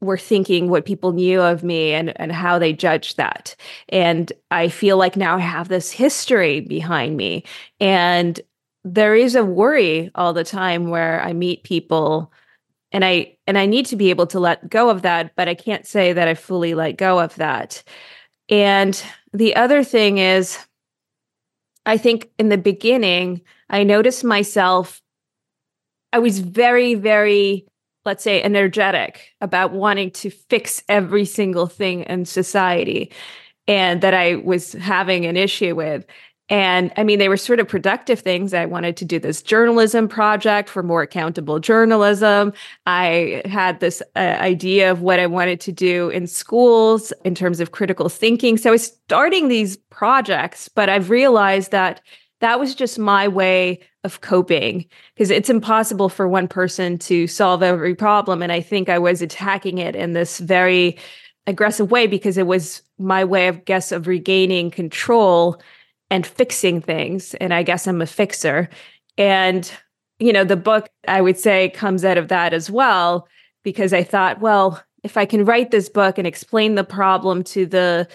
were 0.06 0.18
thinking 0.18 0.70
what 0.70 0.86
people 0.86 1.12
knew 1.12 1.42
of 1.42 1.64
me 1.64 1.94
and 1.94 2.20
and 2.20 2.32
how 2.32 2.58
they 2.60 2.74
judged 2.74 3.18
that. 3.18 3.56
And 3.90 4.32
i 4.52 4.70
feel 4.70 4.98
like 4.98 5.16
now 5.18 5.36
i 5.38 5.40
have 5.40 5.68
this 5.68 5.92
history 5.92 6.62
behind 6.62 7.18
me. 7.18 7.44
And 7.80 8.40
there 8.84 9.16
is 9.16 9.36
a 9.36 9.44
worry 9.44 10.12
all 10.16 10.32
the 10.34 10.44
time 10.44 10.90
where 10.90 11.22
i 11.22 11.34
meet 11.34 11.64
people 11.64 12.32
and 12.92 13.04
i 13.04 13.36
and 13.48 13.58
i 13.58 13.66
need 13.66 13.86
to 13.88 13.96
be 13.96 14.10
able 14.10 14.28
to 14.28 14.40
let 14.40 14.70
go 14.70 14.90
of 14.90 15.02
that 15.02 15.36
but 15.36 15.50
i 15.50 15.56
can't 15.56 15.88
say 15.88 16.14
that 16.14 16.28
i 16.28 16.34
fully 16.34 16.74
let 16.76 16.98
go 16.98 17.20
of 17.20 17.36
that. 17.36 17.84
And 18.48 19.02
the 19.34 19.56
other 19.56 19.84
thing 19.84 20.20
is 20.20 20.60
i 21.86 21.98
think 21.98 22.30
in 22.40 22.50
the 22.50 22.58
beginning 22.58 23.42
i 23.70 23.84
noticed 23.84 24.24
myself 24.24 25.02
i 26.14 26.20
was 26.20 26.40
very 26.40 26.94
very 26.96 27.66
let's 28.06 28.24
say, 28.24 28.42
energetic 28.42 29.34
about 29.42 29.72
wanting 29.72 30.12
to 30.12 30.30
fix 30.30 30.84
every 30.88 31.26
single 31.26 31.68
thing 31.68 32.04
in 32.04 32.26
society 32.26 33.12
and 33.68 34.02
that 34.02 34.14
I 34.14 34.36
was 34.36 34.74
having 34.74 35.26
an 35.26 35.38
issue 35.38 35.76
with. 35.76 36.06
And 36.48 36.94
I 36.96 37.04
mean, 37.04 37.18
they 37.18 37.28
were 37.28 37.38
sort 37.38 37.60
of 37.60 37.68
productive 37.68 38.20
things. 38.20 38.54
I 38.54 38.66
wanted 38.66 38.96
to 38.98 39.06
do 39.06 39.18
this 39.18 39.42
journalism 39.42 40.08
project 40.08 40.70
for 40.70 40.84
more 40.84 41.02
accountable 41.02 41.60
journalism. 41.60 42.54
I 42.86 43.42
had 43.46 43.80
this 43.80 44.04
uh, 44.16 44.20
idea 44.20 44.92
of 44.92 45.02
what 45.02 45.20
I 45.20 45.26
wanted 45.26 45.60
to 45.62 45.72
do 45.72 46.10
in 46.10 46.28
schools 46.28 47.12
in 47.24 47.34
terms 47.34 47.60
of 47.60 47.72
critical 47.72 48.10
thinking. 48.10 48.58
So 48.58 48.70
I 48.70 48.74
was 48.74 48.86
starting 48.86 49.48
these 49.48 49.78
projects, 49.90 50.70
but 50.70 50.88
I've 50.88 51.10
realized 51.10 51.72
that 51.72 52.02
that 52.42 52.60
was 52.60 52.76
just 52.76 53.00
my 53.00 53.28
way 53.28 53.80
of 54.04 54.22
coping 54.22 54.86
because 55.14 55.32
it's 55.32 55.50
impossible 55.50 56.10
for 56.10 56.28
one 56.28 56.48
person 56.48 56.98
to 57.00 57.28
solve 57.28 57.64
every 57.64 57.96
problem. 57.96 58.42
And 58.42 58.52
I 58.52 58.62
think 58.62 58.90
I 58.90 59.00
was 59.00 59.22
attacking 59.22 59.78
it 59.78 59.96
in 59.96 60.14
this 60.14 60.40
very 60.40 60.98
aggressive 61.48 61.92
way 61.92 62.08
because 62.08 62.38
it 62.38 62.48
was 62.48 62.82
my 62.98 63.24
way 63.24 63.48
of 63.48 63.66
guess 63.66 63.92
of 63.92 64.08
regaining 64.08 64.72
control 64.72 65.62
and 66.10 66.26
fixing 66.26 66.82
things. 66.82 67.34
And 67.36 67.54
I 67.54 67.64
guess 67.64 67.88
I'm 67.88 68.02
a 68.02 68.06
fixer. 68.06 68.70
And, 69.18 69.72
you 70.20 70.34
know, 70.34 70.44
the 70.44 70.56
book 70.56 70.90
I 71.08 71.22
would 71.22 71.38
say 71.38 71.70
comes 71.70 72.06
out 72.06 72.18
of 72.18 72.28
that 72.28 72.54
as 72.54 72.70
well, 72.70 73.28
because 73.64 73.94
I 73.94 74.04
thought, 74.04 74.40
well, 74.40 74.82
if 75.04 75.18
I 75.18 75.26
can 75.26 75.46
write 75.46 75.72
this 75.72 75.90
book 75.90 76.18
and 76.18 76.28
explain 76.28 76.76
the 76.76 76.84
problem 76.84 77.44
to 77.46 77.66
the 77.66 78.08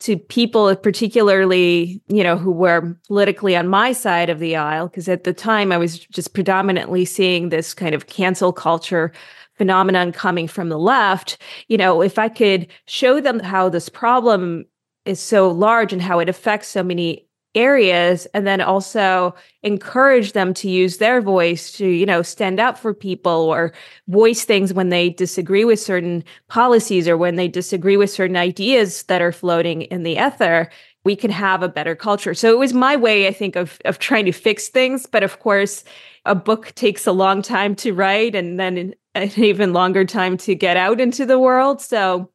to 0.00 0.16
people 0.16 0.74
particularly 0.76 2.00
you 2.08 2.22
know 2.22 2.36
who 2.36 2.52
were 2.52 2.96
politically 3.06 3.56
on 3.56 3.68
my 3.68 3.92
side 3.92 4.30
of 4.30 4.38
the 4.38 4.54
aisle 4.56 4.88
because 4.88 5.08
at 5.08 5.24
the 5.24 5.32
time 5.32 5.72
i 5.72 5.76
was 5.76 5.98
just 5.98 6.34
predominantly 6.34 7.04
seeing 7.04 7.48
this 7.48 7.74
kind 7.74 7.94
of 7.94 8.06
cancel 8.06 8.52
culture 8.52 9.12
phenomenon 9.56 10.12
coming 10.12 10.46
from 10.46 10.68
the 10.68 10.78
left. 10.78 11.36
You 11.66 11.76
know 11.76 12.00
if 12.00 12.18
i 12.18 12.28
could 12.28 12.68
show 12.86 13.20
them 13.20 13.40
how 13.40 13.68
this 13.68 13.88
problem 13.88 14.64
is 15.04 15.20
so 15.20 15.50
large 15.50 15.92
and 15.92 16.02
how 16.02 16.18
it 16.18 16.28
affects 16.28 16.68
so 16.68 16.82
many 16.82 17.27
areas 17.58 18.26
and 18.34 18.46
then 18.46 18.60
also 18.60 19.34
encourage 19.62 20.32
them 20.32 20.54
to 20.54 20.70
use 20.70 20.98
their 20.98 21.20
voice 21.20 21.72
to 21.72 21.86
you 21.86 22.06
know 22.06 22.22
stand 22.22 22.60
up 22.60 22.78
for 22.78 22.94
people 22.94 23.32
or 23.32 23.72
voice 24.08 24.44
things 24.44 24.72
when 24.72 24.88
they 24.88 25.10
disagree 25.10 25.64
with 25.64 25.80
certain 25.80 26.22
policies 26.48 27.08
or 27.08 27.16
when 27.16 27.36
they 27.36 27.48
disagree 27.48 27.96
with 27.96 28.10
certain 28.10 28.36
ideas 28.36 29.02
that 29.04 29.20
are 29.20 29.32
floating 29.32 29.82
in 29.82 30.02
the 30.02 30.18
ether 30.18 30.70
we 31.04 31.14
can 31.16 31.30
have 31.30 31.62
a 31.62 31.68
better 31.68 31.94
culture. 31.94 32.34
So 32.34 32.52
it 32.52 32.58
was 32.58 32.74
my 32.74 32.94
way 32.96 33.26
i 33.26 33.32
think 33.32 33.56
of 33.56 33.78
of 33.84 33.98
trying 33.98 34.26
to 34.26 34.32
fix 34.32 34.68
things 34.68 35.06
but 35.06 35.22
of 35.22 35.40
course 35.40 35.84
a 36.24 36.34
book 36.34 36.74
takes 36.74 37.06
a 37.06 37.12
long 37.12 37.40
time 37.42 37.74
to 37.76 37.92
write 37.92 38.34
and 38.34 38.60
then 38.60 38.94
an 39.14 39.32
even 39.36 39.72
longer 39.72 40.04
time 40.04 40.36
to 40.38 40.54
get 40.54 40.76
out 40.76 41.00
into 41.00 41.26
the 41.26 41.38
world. 41.38 41.80
So 41.80 42.30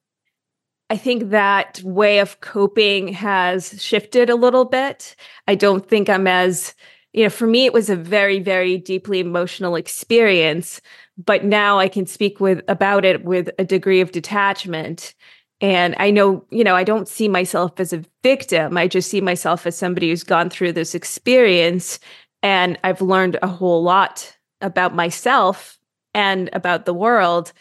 I 0.93 0.97
think 0.97 1.31
that 1.31 1.81
way 1.83 2.19
of 2.19 2.39
coping 2.41 3.07
has 3.07 3.83
shifted 3.83 4.29
a 4.29 4.35
little 4.35 4.63
bit. 4.63 5.15
I 5.47 5.55
don't 5.55 5.89
think 5.89 6.07
I'm 6.07 6.27
as, 6.27 6.75
you 7.13 7.23
know, 7.23 7.31
for 7.31 7.47
me, 7.47 7.65
it 7.65 7.73
was 7.73 7.89
a 7.89 7.95
very, 7.95 8.38
very 8.38 8.77
deeply 8.77 9.19
emotional 9.19 9.75
experience. 9.75 10.81
But 11.17 11.45
now 11.45 11.79
I 11.79 11.88
can 11.88 12.05
speak 12.05 12.39
with 12.39 12.62
about 12.67 13.05
it 13.05 13.25
with 13.25 13.50
a 13.57 13.65
degree 13.65 14.01
of 14.01 14.12
detachment. 14.12 15.15
And 15.62 15.95
I 15.97 16.12
know, 16.12 16.45
you 16.51 16.63
know, 16.63 16.75
I 16.75 16.83
don't 16.83 17.07
see 17.07 17.27
myself 17.27 17.79
as 17.79 17.91
a 17.91 18.03
victim. 18.21 18.77
I 18.77 18.88
just 18.88 19.09
see 19.09 19.19
myself 19.19 19.65
as 19.65 19.75
somebody 19.75 20.12
who's 20.12 20.23
gone 20.23 20.51
through 20.51 20.73
this 20.73 20.93
experience. 20.93 21.97
And 22.43 22.77
I've 22.83 23.01
learned 23.01 23.39
a 23.41 23.47
whole 23.47 23.81
lot 23.81 24.38
about 24.62 24.93
myself 24.93 25.79
and 26.13 26.51
about 26.53 26.85
the 26.85 26.93
world. 26.93 27.51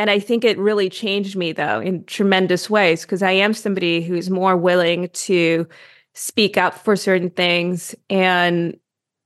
And 0.00 0.08
I 0.08 0.18
think 0.18 0.46
it 0.46 0.56
really 0.56 0.88
changed 0.88 1.36
me, 1.36 1.52
though, 1.52 1.78
in 1.78 2.04
tremendous 2.06 2.70
ways, 2.70 3.02
because 3.02 3.22
I 3.22 3.32
am 3.32 3.52
somebody 3.52 4.00
who's 4.00 4.30
more 4.30 4.56
willing 4.56 5.10
to 5.10 5.68
speak 6.14 6.56
up 6.56 6.72
for 6.72 6.96
certain 6.96 7.28
things 7.28 7.94
and 8.08 8.79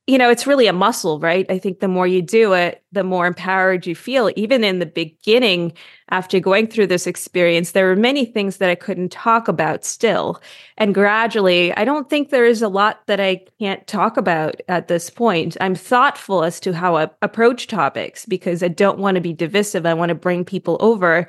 you 0.07 0.19
know, 0.19 0.29
it's 0.29 0.47
really 0.47 0.67
a 0.67 0.73
muscle, 0.73 1.19
right? 1.19 1.47
I 1.51 1.59
think 1.59 1.81
the 1.81 1.89
more 1.89 2.07
you 2.07 2.21
do 2.21 2.53
it, 2.53 2.83
the 2.93 3.03
more 3.03 3.27
empowered 3.27 3.87
you 3.87 3.95
feel. 3.95 4.31
Even 4.37 4.63
in 4.63 4.79
the 4.79 4.87
beginning, 4.87 5.73
after 6.11 6.39
going 6.41 6.67
through 6.67 6.89
this 6.89 7.07
experience, 7.07 7.71
there 7.71 7.87
were 7.87 7.97
many 7.97 8.27
things 8.27 8.59
that 8.59 8.69
I 8.69 8.75
couldn't 8.75 9.13
talk 9.13 9.49
about 9.49 9.83
still. 9.83 10.43
And 10.77 10.95
gradually, 10.95 11.73
I 11.75 11.87
don't 11.87 12.11
think 12.11 12.29
there 12.29 12.45
is 12.45 12.61
a 12.61 12.69
lot 12.69 13.07
that 13.07 13.19
I 13.19 13.47
can't 13.59 13.87
talk 13.87 14.19
about 14.19 14.61
at 14.69 14.89
this 14.89 15.09
point. 15.09 15.57
I'm 15.63 15.75
thoughtful 15.75 16.45
as 16.45 16.61
to 16.61 16.75
how 16.75 16.97
I 16.97 17.09
approach 17.23 17.67
topics 17.67 18.27
because 18.27 18.63
I 18.63 18.69
don't 18.69 18.99
want 18.99 19.15
to 19.15 19.23
be 19.23 19.33
divisive. 19.33 19.87
I 19.87 19.95
want 19.95 20.11
to 20.11 20.15
bring 20.15 20.45
people 20.45 20.77
over. 20.81 21.27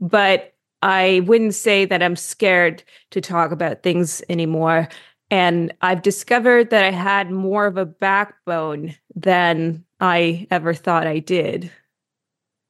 But 0.00 0.52
I 0.82 1.22
wouldn't 1.26 1.54
say 1.54 1.84
that 1.84 2.02
I'm 2.02 2.16
scared 2.16 2.82
to 3.10 3.20
talk 3.20 3.52
about 3.52 3.82
things 3.82 4.20
anymore. 4.28 4.88
And 5.30 5.74
I've 5.82 6.02
discovered 6.02 6.70
that 6.70 6.84
I 6.84 6.90
had 6.90 7.30
more 7.30 7.66
of 7.66 7.76
a 7.76 7.86
backbone 7.86 8.94
than 9.14 9.84
I 10.00 10.46
ever 10.50 10.72
thought 10.74 11.06
I 11.06 11.18
did. 11.18 11.70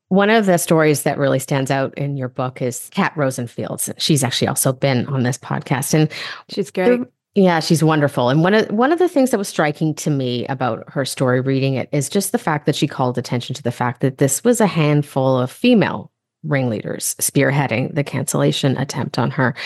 One 0.08 0.30
of 0.30 0.46
the 0.46 0.56
stories 0.56 1.02
that 1.02 1.18
really 1.18 1.40
stands 1.40 1.70
out 1.70 1.96
in 1.98 2.16
your 2.16 2.28
book 2.28 2.62
is 2.62 2.88
Kat 2.92 3.12
Rosenfield's. 3.16 3.90
She's 3.98 4.22
actually 4.22 4.48
also 4.48 4.72
been 4.72 5.06
on 5.06 5.24
this 5.24 5.36
podcast 5.36 5.92
and 5.94 6.10
she's 6.48 6.70
great. 6.70 7.00
yeah, 7.34 7.58
she's 7.58 7.82
wonderful. 7.82 8.28
And 8.28 8.42
one 8.42 8.54
of 8.54 8.70
one 8.70 8.92
of 8.92 9.00
the 9.00 9.08
things 9.08 9.32
that 9.32 9.38
was 9.38 9.48
striking 9.48 9.94
to 9.96 10.10
me 10.10 10.46
about 10.46 10.84
her 10.88 11.04
story 11.04 11.40
reading 11.40 11.74
it 11.74 11.88
is 11.90 12.08
just 12.08 12.30
the 12.30 12.38
fact 12.38 12.66
that 12.66 12.76
she 12.76 12.86
called 12.86 13.18
attention 13.18 13.54
to 13.56 13.62
the 13.64 13.72
fact 13.72 14.00
that 14.00 14.18
this 14.18 14.44
was 14.44 14.60
a 14.60 14.66
handful 14.66 15.36
of 15.36 15.50
female 15.50 16.12
ringleaders 16.44 17.16
spearheading 17.16 17.92
the 17.94 18.04
cancellation 18.04 18.76
attempt 18.76 19.18
on 19.18 19.32
her 19.32 19.56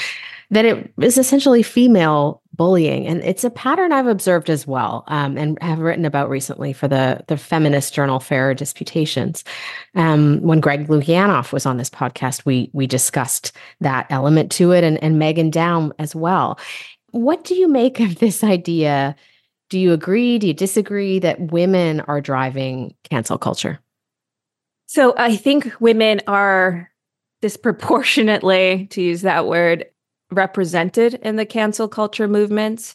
that 0.50 0.64
it 0.64 0.92
is 1.00 1.16
essentially 1.16 1.62
female 1.62 2.42
bullying. 2.54 3.06
And 3.06 3.22
it's 3.24 3.44
a 3.44 3.50
pattern 3.50 3.92
I've 3.92 4.06
observed 4.06 4.50
as 4.50 4.66
well 4.66 5.04
um, 5.06 5.38
and 5.38 5.56
have 5.62 5.78
written 5.78 6.04
about 6.04 6.28
recently 6.28 6.72
for 6.72 6.88
the, 6.88 7.24
the 7.28 7.36
feminist 7.36 7.94
journal 7.94 8.20
Fairer 8.20 8.52
Disputations. 8.52 9.44
Um, 9.94 10.40
when 10.42 10.60
Greg 10.60 10.88
Lukianoff 10.88 11.52
was 11.52 11.64
on 11.64 11.78
this 11.78 11.88
podcast, 11.88 12.44
we, 12.44 12.68
we 12.74 12.86
discussed 12.86 13.52
that 13.80 14.06
element 14.10 14.50
to 14.52 14.72
it 14.72 14.84
and, 14.84 15.02
and 15.02 15.16
Meghan 15.16 15.50
Daum 15.50 15.92
as 15.98 16.14
well. 16.14 16.58
What 17.12 17.44
do 17.44 17.54
you 17.54 17.66
make 17.68 17.98
of 18.00 18.18
this 18.18 18.44
idea? 18.44 19.16
Do 19.70 19.78
you 19.78 19.92
agree? 19.92 20.38
Do 20.38 20.48
you 20.48 20.54
disagree 20.54 21.18
that 21.20 21.52
women 21.52 22.00
are 22.00 22.20
driving 22.20 22.94
cancel 23.04 23.38
culture? 23.38 23.78
So 24.86 25.14
I 25.16 25.36
think 25.36 25.72
women 25.80 26.20
are 26.26 26.90
disproportionately, 27.40 28.88
to 28.90 29.00
use 29.00 29.22
that 29.22 29.46
word, 29.46 29.86
represented 30.30 31.14
in 31.14 31.36
the 31.36 31.46
cancel 31.46 31.88
culture 31.88 32.28
movements. 32.28 32.94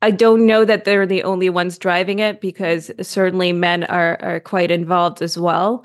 I 0.00 0.10
don't 0.10 0.46
know 0.46 0.64
that 0.64 0.84
they're 0.84 1.06
the 1.06 1.22
only 1.22 1.48
ones 1.48 1.78
driving 1.78 2.18
it 2.18 2.40
because 2.40 2.90
certainly 3.00 3.52
men 3.52 3.84
are, 3.84 4.18
are 4.20 4.40
quite 4.40 4.70
involved 4.70 5.22
as 5.22 5.38
well. 5.38 5.84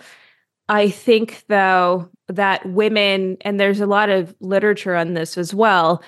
I 0.70 0.90
think, 0.90 1.44
though, 1.48 2.10
that 2.28 2.66
women, 2.66 3.38
and 3.42 3.60
there's 3.60 3.80
a 3.80 3.86
lot 3.86 4.10
of 4.10 4.36
literature 4.40 4.96
on 4.96 5.14
this 5.14 5.38
as 5.38 5.54
well, 5.54 6.04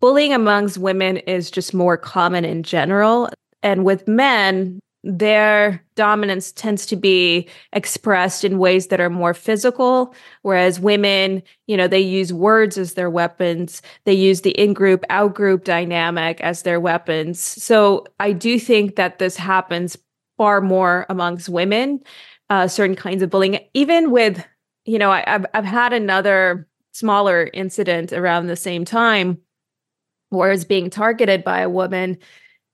bullying 0.00 0.32
amongst 0.32 0.78
women 0.78 1.16
is 1.16 1.50
just 1.50 1.74
more 1.74 1.96
common 1.96 2.44
in 2.44 2.62
general. 2.62 3.28
And 3.62 3.84
with 3.84 4.06
men, 4.06 4.80
their 5.04 5.82
dominance 5.96 6.52
tends 6.52 6.86
to 6.86 6.96
be 6.96 7.48
expressed 7.72 8.44
in 8.44 8.58
ways 8.58 8.86
that 8.86 9.00
are 9.00 9.10
more 9.10 9.34
physical 9.34 10.14
whereas 10.42 10.78
women 10.78 11.42
you 11.66 11.76
know 11.76 11.88
they 11.88 12.00
use 12.00 12.32
words 12.32 12.78
as 12.78 12.94
their 12.94 13.10
weapons. 13.10 13.82
They 14.04 14.12
use 14.12 14.42
the 14.42 14.52
in-group 14.52 15.04
out-group 15.10 15.64
dynamic 15.64 16.40
as 16.40 16.62
their 16.62 16.80
weapons. 16.80 17.40
So 17.40 18.06
i 18.20 18.32
do 18.32 18.58
think 18.58 18.96
that 18.96 19.18
this 19.18 19.36
happens 19.36 19.96
far 20.36 20.60
more 20.60 21.06
amongst 21.08 21.48
women 21.48 22.00
uh, 22.50 22.68
certain 22.68 22.96
kinds 22.96 23.22
of 23.22 23.30
bullying. 23.30 23.58
Even 23.74 24.10
with 24.10 24.44
you 24.84 24.98
know 24.98 25.10
I, 25.10 25.24
I've, 25.26 25.46
I've 25.54 25.64
had 25.64 25.92
another 25.92 26.68
smaller 26.92 27.50
incident 27.52 28.12
around 28.12 28.46
the 28.46 28.56
same 28.56 28.84
time 28.84 29.38
where 30.28 30.48
I 30.48 30.52
was 30.52 30.64
being 30.64 30.90
targeted 30.90 31.44
by 31.44 31.60
a 31.60 31.70
woman 31.70 32.18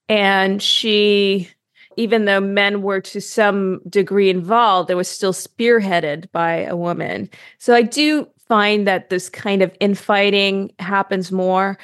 and 0.09 0.63
she 0.63 1.49
even 1.99 2.25
though 2.25 2.41
men 2.41 2.81
were 2.83 3.01
to 3.01 3.21
some 3.21 3.81
degree 3.89 4.31
involved, 4.31 4.89
it 4.89 4.95
was 4.95 5.09
still 5.09 5.33
spearheaded 5.33 6.31
by 6.31 6.59
a 6.63 6.77
woman. 6.77 7.29
So 7.59 7.75
I 7.75 7.83
do 7.83 8.29
find 8.47 8.87
that 8.87 9.11
this 9.11 9.29
kind 9.29 9.63
of 9.63 9.75
infighting 9.81 10.73
happens 10.79 11.33
more. 11.33 11.77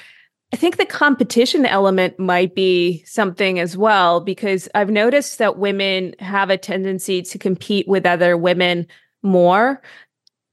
I 0.53 0.57
think 0.57 0.77
the 0.77 0.87
competition 0.87 1.67
element 1.67 2.17
might 2.21 2.55
be 2.55 3.03
something 3.05 3.59
as 3.59 3.77
well, 3.77 4.21
because 4.21 4.69
I've 4.73 4.89
noticed 4.89 5.39
that 5.39 5.59
women 5.59 6.15
have 6.21 6.49
a 6.49 6.57
tendency 6.57 7.21
to 7.23 7.39
compete 7.39 7.89
with 7.89 8.07
other 8.07 8.37
women 8.37 8.87
more. 9.23 9.83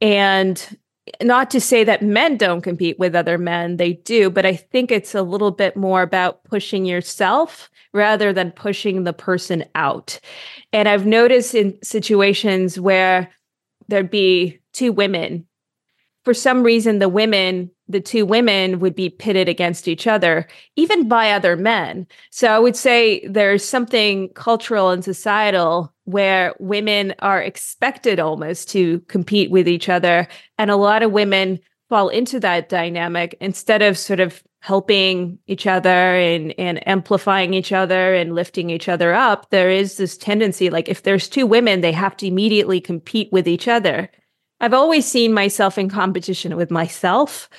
And 0.02 0.78
not 1.22 1.50
to 1.52 1.60
say 1.60 1.84
that 1.84 2.02
men 2.02 2.38
don't 2.38 2.62
compete 2.62 3.00
with 3.00 3.16
other 3.16 3.38
men, 3.38 3.78
they 3.78 3.94
do, 3.94 4.30
but 4.30 4.46
I 4.46 4.56
think 4.56 4.92
it's 4.92 5.16
a 5.16 5.24
little 5.24 5.52
bit 5.52 5.76
more 5.76 6.02
about 6.02 6.44
pushing 6.44 6.86
yourself 6.86 7.70
rather 7.94 8.32
than 8.32 8.52
pushing 8.52 9.04
the 9.04 9.14
person 9.14 9.66
out. 9.76 10.20
And 10.72 10.88
I've 10.88 11.06
noticed 11.06 11.56
in 11.56 11.78
situations 11.84 12.80
where 12.80 13.32
there'd 13.88 14.12
be 14.12 14.60
two 14.74 14.92
women, 14.92 15.48
for 16.24 16.34
some 16.34 16.64
reason, 16.64 17.00
the 17.00 17.10
women, 17.10 17.72
the 17.92 18.02
two 18.02 18.26
women 18.26 18.80
would 18.80 18.96
be 18.96 19.10
pitted 19.10 19.50
against 19.50 19.88
each 19.88 20.08
other, 20.08 20.48
even 20.76 21.08
by 21.08 21.32
other 21.32 21.56
men. 21.56 22.08
So 22.30 22.48
I 22.48 22.60
would 22.60 22.76
say 22.76 23.26
there's 23.28 23.64
something 23.64 24.30
cultural 24.30 24.90
and 24.90 25.04
societal 25.04 25.94
where 26.06 26.54
women 26.60 27.14
are 27.20 27.42
expected 27.42 28.20
almost 28.20 28.70
to 28.72 29.00
compete 29.02 29.52
with 29.52 29.68
each 29.68 29.90
other. 29.90 30.28
And 30.58 30.72
a 30.72 30.76
lot 30.76 31.04
of 31.04 31.12
women 31.12 31.60
fall 31.90 32.10
into 32.10 32.40
that 32.40 32.70
dynamic 32.70 33.36
instead 33.42 33.82
of 33.82 33.98
sort 33.98 34.20
of 34.20 34.42
helping 34.62 35.40
each 35.48 35.66
other 35.66 35.90
and, 35.90 36.54
and 36.58 36.88
amplifying 36.88 37.54
each 37.54 37.72
other 37.72 38.14
and 38.14 38.36
lifting 38.36 38.70
each 38.70 38.88
other 38.88 39.14
up, 39.14 39.50
there 39.50 39.70
is 39.70 39.98
this 39.98 40.16
tendency 40.18 40.70
like 40.70 40.88
if 40.88 41.04
there's 41.04 41.28
two 41.28 41.46
women, 41.48 41.82
they 41.82 41.92
have 41.92 42.16
to 42.16 42.28
immediately 42.28 42.80
compete 42.80 43.32
with 43.32 43.48
each 43.48 43.68
other. 43.68 44.10
I've 44.62 44.76
always 44.76 45.08
seen 45.08 45.34
myself 45.34 45.80
in 45.80 45.90
competition 45.90 46.56
with 46.56 46.70
myself 46.70 47.50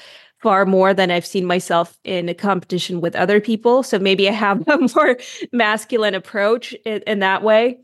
far 0.43 0.67
more 0.67 0.93
than 0.93 1.11
I've 1.11 1.25
seen 1.25 1.47
myself 1.47 1.99
in 2.05 2.29
a 2.29 2.35
competition 2.35 3.01
with 3.01 3.15
other 3.15 3.41
people. 3.41 3.83
So 3.83 3.99
maybe 3.99 4.29
I 4.29 4.33
have 4.33 4.67
a 4.69 4.79
more 4.95 5.17
masculine 5.53 6.15
approach 6.15 6.75
in, 6.85 7.03
in 7.07 7.21
that 7.21 7.43
way 7.43 7.79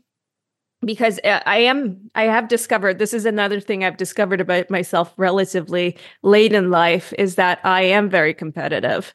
because 0.85 1.19
uh, 1.23 1.39
I 1.45 1.57
am, 1.59 2.09
I 2.15 2.23
have 2.23 2.47
discovered 2.47 2.99
this 2.99 3.13
is 3.13 3.25
another 3.25 3.59
thing 3.59 3.83
I've 3.83 3.97
discovered 3.97 4.39
about 4.39 4.69
myself 4.69 5.13
relatively 5.17 5.97
late 6.21 6.53
in 6.53 6.69
life 6.69 7.13
is 7.17 7.35
that 7.35 7.59
I 7.63 7.81
am 7.83 8.09
very 8.09 8.33
competitive. 8.33 9.13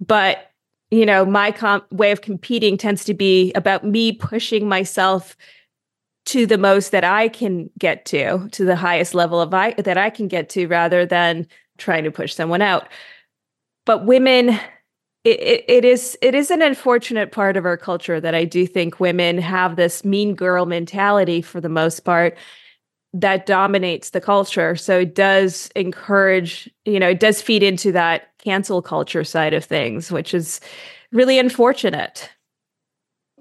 But, 0.00 0.50
you 0.90 1.06
know, 1.06 1.24
my 1.24 1.52
comp- 1.52 1.90
way 1.92 2.12
of 2.12 2.20
competing 2.20 2.76
tends 2.76 3.04
to 3.04 3.14
be 3.14 3.52
about 3.54 3.84
me 3.84 4.12
pushing 4.12 4.68
myself 4.68 5.36
to 6.26 6.44
the 6.44 6.58
most 6.58 6.90
that 6.90 7.04
I 7.04 7.28
can 7.28 7.70
get 7.78 8.04
to, 8.06 8.48
to 8.50 8.64
the 8.64 8.76
highest 8.76 9.14
level 9.14 9.40
of 9.40 9.54
I 9.54 9.72
that 9.74 9.96
I 9.96 10.10
can 10.10 10.28
get 10.28 10.48
to 10.50 10.66
rather 10.66 11.06
than 11.06 11.46
trying 11.78 12.04
to 12.04 12.10
push 12.10 12.34
someone 12.34 12.62
out. 12.62 12.88
But 13.84 14.04
women 14.04 14.58
it, 15.26 15.64
it 15.66 15.84
is 15.84 16.16
it 16.22 16.36
is 16.36 16.52
an 16.52 16.62
unfortunate 16.62 17.32
part 17.32 17.56
of 17.56 17.66
our 17.66 17.76
culture 17.76 18.20
that 18.20 18.34
I 18.34 18.44
do 18.44 18.64
think 18.64 19.00
women 19.00 19.38
have 19.38 19.74
this 19.74 20.04
mean 20.04 20.34
girl 20.34 20.66
mentality 20.66 21.42
for 21.42 21.60
the 21.60 21.68
most 21.68 22.00
part 22.04 22.38
that 23.12 23.46
dominates 23.46 24.10
the 24.10 24.20
culture. 24.20 24.76
So 24.76 25.00
it 25.00 25.14
does 25.14 25.70
encourage, 25.74 26.70
you 26.84 27.00
know, 27.00 27.08
it 27.08 27.18
does 27.18 27.42
feed 27.42 27.62
into 27.62 27.90
that 27.92 28.28
cancel 28.38 28.82
culture 28.82 29.24
side 29.24 29.54
of 29.54 29.64
things, 29.64 30.12
which 30.12 30.32
is 30.32 30.60
really 31.12 31.38
unfortunate. 31.38 32.30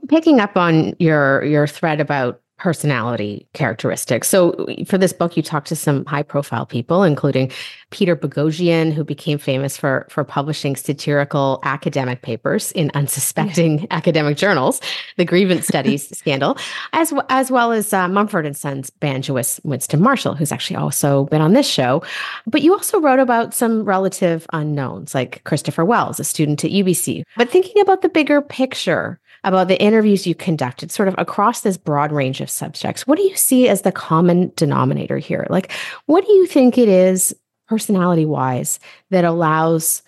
Picking 0.08 0.40
up 0.40 0.58
on 0.58 0.96
your 0.98 1.44
your 1.44 1.68
thread 1.68 2.00
about 2.00 2.42
personality 2.58 3.48
characteristics. 3.54 4.30
So 4.30 4.68
for 4.88 4.98
this 4.98 5.12
book, 5.12 5.36
you 5.36 5.44
talked 5.44 5.68
to 5.68 5.76
some 5.76 6.06
high 6.06 6.24
profile 6.24 6.66
people, 6.66 7.04
including 7.04 7.52
Peter 7.92 8.16
Boghossian, 8.16 8.94
who 8.94 9.04
became 9.04 9.38
famous 9.38 9.78
for, 9.78 10.08
for 10.10 10.24
publishing 10.24 10.76
satirical 10.76 11.60
academic 11.64 12.22
papers 12.22 12.72
in 12.72 12.92
unsuspecting 12.94 13.80
yeah. 13.80 13.86
academic 13.92 14.38
journals, 14.38 14.80
the 15.18 15.26
grievance 15.26 15.68
studies 15.68 16.08
scandal, 16.18 16.58
as, 16.94 17.14
as 17.30 17.52
well 17.52 17.72
as 17.72 17.92
uh, 17.94 18.08
Mumford 18.08 18.46
and 18.46 18.56
Sons 18.56 18.90
banjoist 19.02 19.64
Winston 19.66 20.02
Marshall, 20.02 20.36
who's 20.36 20.52
actually 20.52 20.78
also 20.78 21.26
been 21.26 21.42
on 21.42 21.54
this 21.54 21.68
show. 21.68 22.04
But 22.48 22.62
you 22.62 22.74
also 22.74 23.00
wrote 23.02 23.20
about 23.20 23.54
some 23.54 23.84
relative 23.84 24.48
unknowns, 24.54 25.14
like 25.14 25.44
Christopher 25.44 25.84
Wells, 25.84 26.20
a 26.20 26.24
student 26.24 26.64
at 26.64 26.72
UBC. 26.72 27.24
But 27.36 27.50
thinking 27.50 27.82
about 27.82 28.02
the 28.02 28.10
bigger 28.10 28.42
picture, 28.42 29.20
about 29.46 29.70
the 29.70 29.82
interviews 29.82 30.28
you 30.28 30.36
conducted, 30.36 30.92
sort 30.92 31.08
of 31.08 31.16
across 31.18 31.62
this 31.62 31.78
broad 31.78 32.12
range 32.12 32.42
of 32.42 32.50
subjects. 32.50 33.08
What 33.08 33.18
do 33.18 33.24
you 33.24 33.36
see 33.36 33.70
as 33.70 33.84
the 33.84 33.92
common 33.92 34.52
denominator 34.56 35.18
here? 35.18 35.48
Like, 35.50 35.72
what 36.08 36.26
do 36.26 36.34
you 36.34 36.46
think 36.46 36.78
it 36.78 36.90
is, 36.90 37.34
personality 37.68 38.26
wise, 38.26 38.80
that 39.12 39.24
allows 39.24 40.04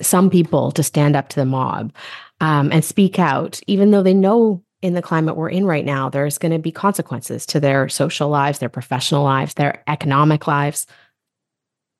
some 0.00 0.28
people 0.28 0.72
to 0.72 0.82
stand 0.82 1.16
up 1.16 1.28
to 1.30 1.36
the 1.36 1.46
mob 1.46 1.92
um, 2.40 2.72
and 2.72 2.84
speak 2.84 3.18
out, 3.18 3.60
even 3.66 3.90
though 3.90 4.02
they 4.02 4.14
know 4.14 4.62
in 4.82 4.94
the 4.94 5.02
climate 5.02 5.36
we're 5.36 5.48
in 5.48 5.64
right 5.64 5.84
now, 5.84 6.08
there's 6.08 6.38
going 6.38 6.52
to 6.52 6.58
be 6.58 6.72
consequences 6.72 7.46
to 7.46 7.60
their 7.60 7.88
social 7.88 8.28
lives, 8.28 8.58
their 8.58 8.68
professional 8.68 9.22
lives, 9.22 9.54
their 9.54 9.82
economic 9.86 10.46
lives. 10.46 10.86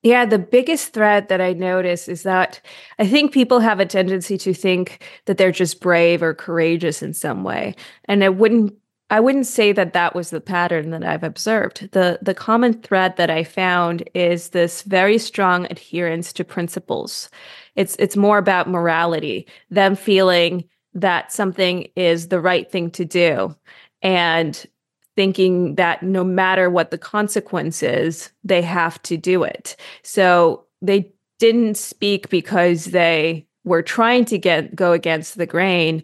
Yeah, 0.03 0.25
the 0.25 0.39
biggest 0.39 0.91
threat 0.93 1.29
that 1.29 1.39
I 1.39 1.53
notice 1.53 2.09
is 2.09 2.23
that 2.23 2.59
I 2.99 3.07
think 3.07 3.31
people 3.33 3.59
have 3.61 3.79
a 3.79 3.85
tendency 3.85 4.37
to 4.39 4.53
think 4.53 5.01
that 5.25 5.37
they're 5.37 5.51
just 5.51 5.79
brave 5.79 6.21
or 6.21 6.33
courageous 6.33 7.01
in 7.01 7.13
some 7.13 7.43
way. 7.43 7.75
And 8.05 8.23
I 8.23 8.29
wouldn't 8.29 8.73
I 9.09 9.19
wouldn't 9.19 9.45
say 9.45 9.71
that 9.73 9.93
that 9.93 10.15
was 10.15 10.31
the 10.31 10.41
pattern 10.41 10.89
that 10.89 11.03
I've 11.05 11.23
observed. 11.23 11.89
The 11.91 12.19
the 12.21 12.33
common 12.33 12.81
thread 12.81 13.15
that 13.17 13.29
I 13.29 13.43
found 13.45 14.03
is 14.13 14.49
this 14.49 14.81
very 14.83 15.17
strong 15.17 15.65
adherence 15.71 16.33
to 16.33 16.43
principles. 16.43 17.29
It's 17.75 17.95
it's 17.97 18.17
more 18.17 18.37
about 18.37 18.69
morality, 18.69 19.47
them 19.69 19.95
feeling 19.95 20.65
that 20.95 21.31
something 21.31 21.87
is 21.95 22.27
the 22.27 22.41
right 22.41 22.69
thing 22.69 22.91
to 22.91 23.05
do 23.05 23.55
and 24.01 24.65
thinking 25.15 25.75
that 25.75 26.03
no 26.03 26.23
matter 26.23 26.69
what 26.69 26.91
the 26.91 26.97
consequence 26.97 27.83
is, 27.83 28.31
they 28.43 28.61
have 28.61 29.01
to 29.03 29.17
do 29.17 29.43
it. 29.43 29.75
So 30.01 30.65
they 30.81 31.11
didn't 31.39 31.77
speak 31.77 32.29
because 32.29 32.85
they 32.85 33.47
were 33.63 33.81
trying 33.81 34.25
to 34.25 34.37
get 34.37 34.75
go 34.75 34.91
against 34.91 35.37
the 35.37 35.45
grain. 35.45 36.03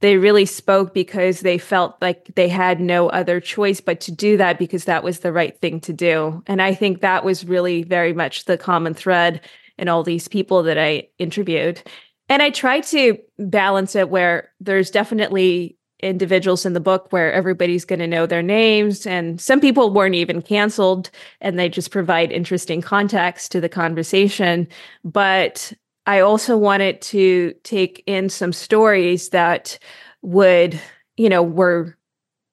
They 0.00 0.16
really 0.16 0.46
spoke 0.46 0.92
because 0.92 1.40
they 1.40 1.58
felt 1.58 1.96
like 2.02 2.34
they 2.34 2.48
had 2.48 2.80
no 2.80 3.08
other 3.08 3.40
choice 3.40 3.80
but 3.80 4.00
to 4.00 4.12
do 4.12 4.36
that 4.36 4.58
because 4.58 4.84
that 4.84 5.02
was 5.04 5.20
the 5.20 5.32
right 5.32 5.58
thing 5.60 5.80
to 5.80 5.92
do. 5.92 6.42
And 6.46 6.60
I 6.60 6.74
think 6.74 7.00
that 7.00 7.24
was 7.24 7.44
really 7.44 7.82
very 7.82 8.12
much 8.12 8.44
the 8.44 8.58
common 8.58 8.94
thread 8.94 9.40
in 9.78 9.88
all 9.88 10.02
these 10.02 10.28
people 10.28 10.62
that 10.64 10.78
I 10.78 11.08
interviewed. 11.18 11.82
And 12.28 12.42
I 12.42 12.50
try 12.50 12.80
to 12.80 13.18
balance 13.38 13.94
it 13.94 14.08
where 14.08 14.50
there's 14.60 14.90
definitely 14.90 15.76
individuals 16.04 16.66
in 16.66 16.74
the 16.74 16.80
book 16.80 17.10
where 17.10 17.32
everybody's 17.32 17.84
going 17.84 17.98
to 17.98 18.06
know 18.06 18.26
their 18.26 18.42
names 18.42 19.06
and 19.06 19.40
some 19.40 19.60
people 19.60 19.92
weren't 19.92 20.14
even 20.14 20.42
canceled 20.42 21.10
and 21.40 21.58
they 21.58 21.68
just 21.68 21.90
provide 21.90 22.30
interesting 22.30 22.80
context 22.80 23.50
to 23.52 23.60
the 23.60 23.68
conversation. 23.68 24.68
But 25.04 25.72
i 26.06 26.20
also 26.20 26.56
wanted 26.56 27.00
to 27.00 27.54
take 27.62 28.02
in 28.06 28.28
some 28.28 28.52
stories 28.52 29.30
that 29.30 29.78
would 30.20 30.78
you 31.16 31.28
know 31.28 31.42
were 31.42 31.96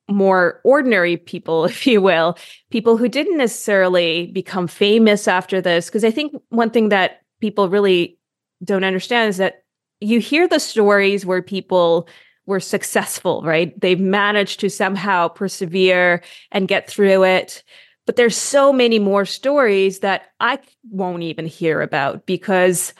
more 0.09 0.61
ordinary 0.63 1.17
people 1.17 1.65
if 1.73 1.85
you 1.85 2.01
will 2.01 2.37
people 2.69 2.97
who 2.97 3.07
didn't 3.07 3.37
necessarily 3.37 4.27
become 4.27 4.67
famous 4.67 5.27
after 5.27 5.61
this. 5.61 5.87
Because 5.87 6.03
i 6.03 6.11
think 6.11 6.33
one 6.49 6.69
thing 6.69 6.89
that 6.89 7.21
people 7.39 7.69
really 7.69 8.17
don't 8.63 8.83
understand 8.83 9.29
is 9.29 9.37
that 9.37 9.63
you 9.99 10.19
hear 10.19 10.47
the 10.47 10.59
stories 10.59 11.25
where 11.25 11.41
people 11.41 12.07
were 12.51 12.59
successful, 12.59 13.41
right? 13.43 13.79
They've 13.79 13.99
managed 13.99 14.59
to 14.59 14.69
somehow 14.69 15.29
persevere 15.29 16.21
and 16.51 16.67
get 16.67 16.89
through 16.89 17.23
it. 17.23 17.63
But 18.05 18.17
there's 18.17 18.35
so 18.35 18.73
many 18.73 18.99
more 18.99 19.25
stories 19.25 19.99
that 19.99 20.27
I 20.41 20.59
won't 20.91 21.23
even 21.23 21.45
hear 21.45 21.81
about 21.81 22.25
because 22.25 22.93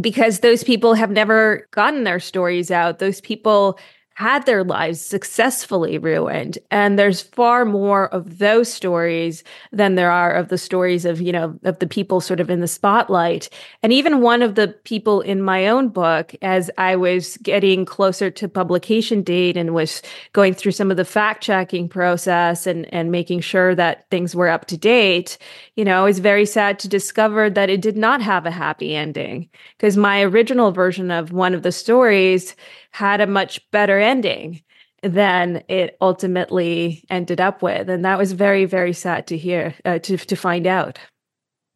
because 0.00 0.40
those 0.40 0.64
people 0.64 0.94
have 0.94 1.10
never 1.10 1.68
gotten 1.70 2.04
their 2.04 2.20
stories 2.20 2.70
out. 2.70 2.98
Those 2.98 3.20
people 3.20 3.78
had 4.16 4.46
their 4.46 4.64
lives 4.64 4.98
successfully 5.00 5.98
ruined. 5.98 6.56
And 6.70 6.98
there's 6.98 7.20
far 7.20 7.66
more 7.66 8.08
of 8.14 8.38
those 8.38 8.72
stories 8.72 9.44
than 9.72 9.94
there 9.94 10.10
are 10.10 10.32
of 10.32 10.48
the 10.48 10.56
stories 10.56 11.04
of 11.04 11.20
you 11.20 11.32
know 11.32 11.58
of 11.64 11.78
the 11.80 11.86
people 11.86 12.22
sort 12.22 12.40
of 12.40 12.48
in 12.48 12.60
the 12.60 12.66
spotlight. 12.66 13.50
And 13.82 13.92
even 13.92 14.22
one 14.22 14.40
of 14.40 14.54
the 14.54 14.68
people 14.84 15.20
in 15.20 15.42
my 15.42 15.68
own 15.68 15.88
book 15.88 16.34
as 16.40 16.70
i 16.78 16.96
was 16.96 17.36
getting 17.38 17.84
closer 17.84 18.30
to 18.30 18.48
publication 18.48 19.22
date 19.22 19.56
and 19.56 19.74
was 19.74 20.00
going 20.32 20.54
through 20.54 20.72
some 20.72 20.90
of 20.90 20.96
the 20.96 21.04
fact 21.04 21.42
checking 21.42 21.88
process 21.88 22.66
and 22.66 22.92
and 22.94 23.10
making 23.10 23.40
sure 23.40 23.74
that 23.74 24.08
things 24.10 24.34
were 24.34 24.48
up 24.48 24.66
to 24.66 24.76
date 24.76 25.36
you 25.74 25.84
know 25.84 26.04
was 26.04 26.18
very 26.20 26.46
sad 26.46 26.78
to 26.78 26.88
discover 26.88 27.50
that 27.50 27.68
it 27.68 27.82
did 27.82 27.96
not 27.96 28.22
have 28.22 28.46
a 28.46 28.50
happy 28.50 28.94
ending. 28.94 29.48
Because 29.76 29.96
my 29.96 30.22
original 30.22 30.72
version 30.72 31.10
of 31.10 31.32
one 31.32 31.54
of 31.54 31.62
the 31.62 31.72
stories 31.72 32.56
had 32.96 33.20
a 33.20 33.26
much 33.26 33.60
better 33.72 33.98
ending 33.98 34.62
than 35.02 35.62
it 35.68 35.98
ultimately 36.00 37.04
ended 37.10 37.42
up 37.42 37.60
with 37.60 37.90
and 37.90 38.06
that 38.06 38.16
was 38.16 38.32
very 38.32 38.64
very 38.64 38.94
sad 38.94 39.26
to 39.26 39.36
hear 39.36 39.74
uh, 39.84 39.98
to 39.98 40.16
to 40.16 40.34
find 40.34 40.66
out 40.66 40.98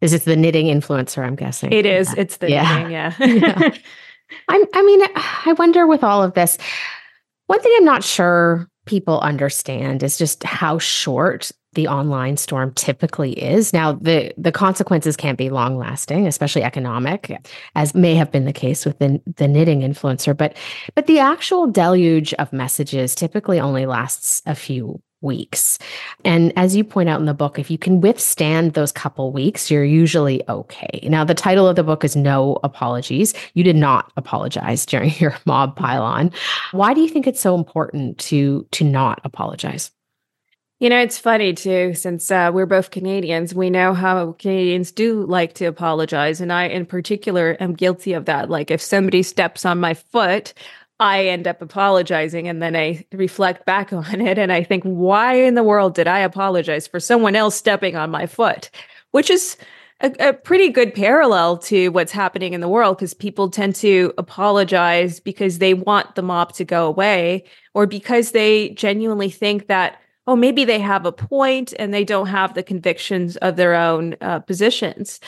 is 0.01 0.15
it 0.15 0.25
the 0.25 0.35
knitting 0.35 0.65
influencer 0.65 1.23
i'm 1.23 1.37
guessing 1.37 1.71
it 1.73 1.85
is 1.85 2.09
yeah. 2.09 2.21
it's 2.23 2.39
the 2.39 2.51
yeah. 2.51 2.75
knitting 2.75 2.93
yeah, 2.93 3.15
yeah. 3.21 3.75
i 4.49 4.65
i 4.73 4.83
mean 4.83 5.03
i 5.45 5.55
wonder 5.59 5.87
with 5.87 6.03
all 6.03 6.23
of 6.23 6.33
this 6.33 6.57
one 7.49 7.61
thing 7.61 7.73
i'm 7.77 7.85
not 7.85 8.03
sure 8.03 8.67
people 8.91 9.21
understand 9.21 10.03
is 10.03 10.19
just 10.19 10.43
how 10.43 10.77
short 10.79 11.53
the 11.75 11.87
online 11.87 12.37
storm 12.37 12.75
typically 12.75 13.33
is. 13.41 13.73
Now, 13.73 13.93
the 13.93 14.35
the 14.37 14.51
consequences 14.51 15.17
can't 15.17 15.39
be 15.39 15.49
long 15.49 15.79
lasting, 15.79 16.27
especially 16.27 16.65
economic, 16.65 17.31
as 17.77 17.95
may 17.95 18.17
have 18.17 18.33
been 18.33 18.47
the 18.47 18.53
case 18.53 18.85
with 18.85 18.99
the, 18.99 19.23
the 19.37 19.47
knitting 19.47 19.83
influencer. 19.83 20.37
But 20.37 20.57
but 20.97 21.07
the 21.07 21.21
actual 21.21 21.69
deluge 21.69 22.35
of 22.35 22.53
messages 22.53 23.15
typically 23.15 23.61
only 23.61 23.87
lasts 23.87 24.43
a 24.45 24.57
few 24.57 25.01
weeks. 25.23 25.79
And 26.25 26.53
as 26.57 26.75
you 26.75 26.85
point 26.85 27.09
out 27.09 27.21
in 27.21 27.27
the 27.27 27.35
book, 27.35 27.59
if 27.59 27.71
you 27.71 27.79
can 27.79 28.01
withstand 28.01 28.73
those 28.73 28.93
couple 28.93 29.33
weeks, 29.33 29.71
you're 29.71 29.85
usually 29.85 30.47
okay. 30.49 31.01
Now, 31.05 31.25
the 31.25 31.35
title 31.35 31.69
of 31.69 31.77
the 31.77 31.83
book 31.83 32.05
is 32.05 32.17
No 32.17 32.59
Apologies. 32.63 33.35
You 33.55 33.65
did 33.65 33.77
not 33.77 34.13
apologize 34.17 34.87
during 34.87 35.13
your 35.19 35.37
mob 35.45 35.77
pile-on. 35.77 36.33
Why 36.73 36.95
do 36.95 37.01
you 37.01 37.09
think 37.09 37.27
it's 37.27 37.41
so 37.41 37.55
important 37.55 38.19
to 38.19 38.67
to 38.71 38.85
not 38.85 39.21
apologize? 39.25 39.91
You 40.81 40.89
know, 40.89 40.99
it's 40.99 41.19
funny 41.19 41.53
too, 41.53 41.93
since 41.93 42.31
uh, 42.31 42.51
we're 42.55 42.65
both 42.65 42.91
Canadians, 42.91 43.55
we 43.55 43.69
know 43.69 43.93
how 43.93 44.33
Canadians 44.33 44.91
do 44.91 45.27
like 45.27 45.53
to 45.55 45.67
apologize. 45.67 46.41
And 46.41 46.51
I, 46.51 46.69
in 46.69 46.87
particular, 46.87 47.55
am 47.61 47.75
guilty 47.75 48.15
of 48.15 48.25
that. 48.25 48.49
Like, 48.49 48.71
if 48.71 48.81
somebody 48.81 49.23
steps 49.23 49.67
on 49.67 49.79
my 49.79 49.93
foot, 49.93 50.55
I 51.01 51.27
end 51.27 51.49
up 51.49 51.63
apologizing 51.63 52.47
and 52.47 52.63
then 52.63 52.77
I 52.77 53.05
reflect 53.13 53.67
back 53.67 53.93
on 53.93 54.21
it 54.21 54.39
and 54.39 54.53
I 54.53 54.63
think, 54.63 54.85
why 54.85 55.35
in 55.35 55.55
the 55.55 55.65
world 55.65 55.95
did 55.95 56.07
I 56.07 56.21
apologize 56.21 56.87
for 56.87 57.01
someone 57.01 57.35
else 57.35 57.57
stepping 57.57 57.97
on 57.97 58.11
my 58.11 58.27
foot? 58.27 58.71
Which 59.11 59.31
is 59.31 59.57
a, 60.01 60.13
a 60.29 60.33
pretty 60.33 60.69
good 60.69 60.95
parallel 60.95 61.59
to 61.59 61.89
what's 61.89 62.13
happening 62.13 62.53
in 62.53 62.61
the 62.61 62.69
world 62.69 62.99
because 62.99 63.15
people 63.15 63.51
tend 63.51 63.75
to 63.77 64.13
apologize 64.19 65.19
because 65.21 65.59
they 65.59 65.75
want 65.75 66.15
the 66.15 66.23
mob 66.23 66.53
to 66.55 66.65
go 66.65 66.87
away 66.87 67.45
or 67.75 67.87
because 67.87 68.31
they 68.31 68.71
genuinely 68.71 69.31
think 69.31 69.67
that 69.67 70.01
oh, 70.27 70.37
maybe 70.37 70.65
they 70.65 70.79
have 70.79 71.07
a 71.07 71.13
point 71.13 71.73
and 71.79 71.93
they 71.93 72.05
don't 72.05 72.29
have 72.29 72.55
the 72.55 72.63
convictions 72.63 73.37
of 73.39 73.57
their 73.57 73.75
own 73.75 74.15
uh, 74.21 74.39
positions, 74.39 75.19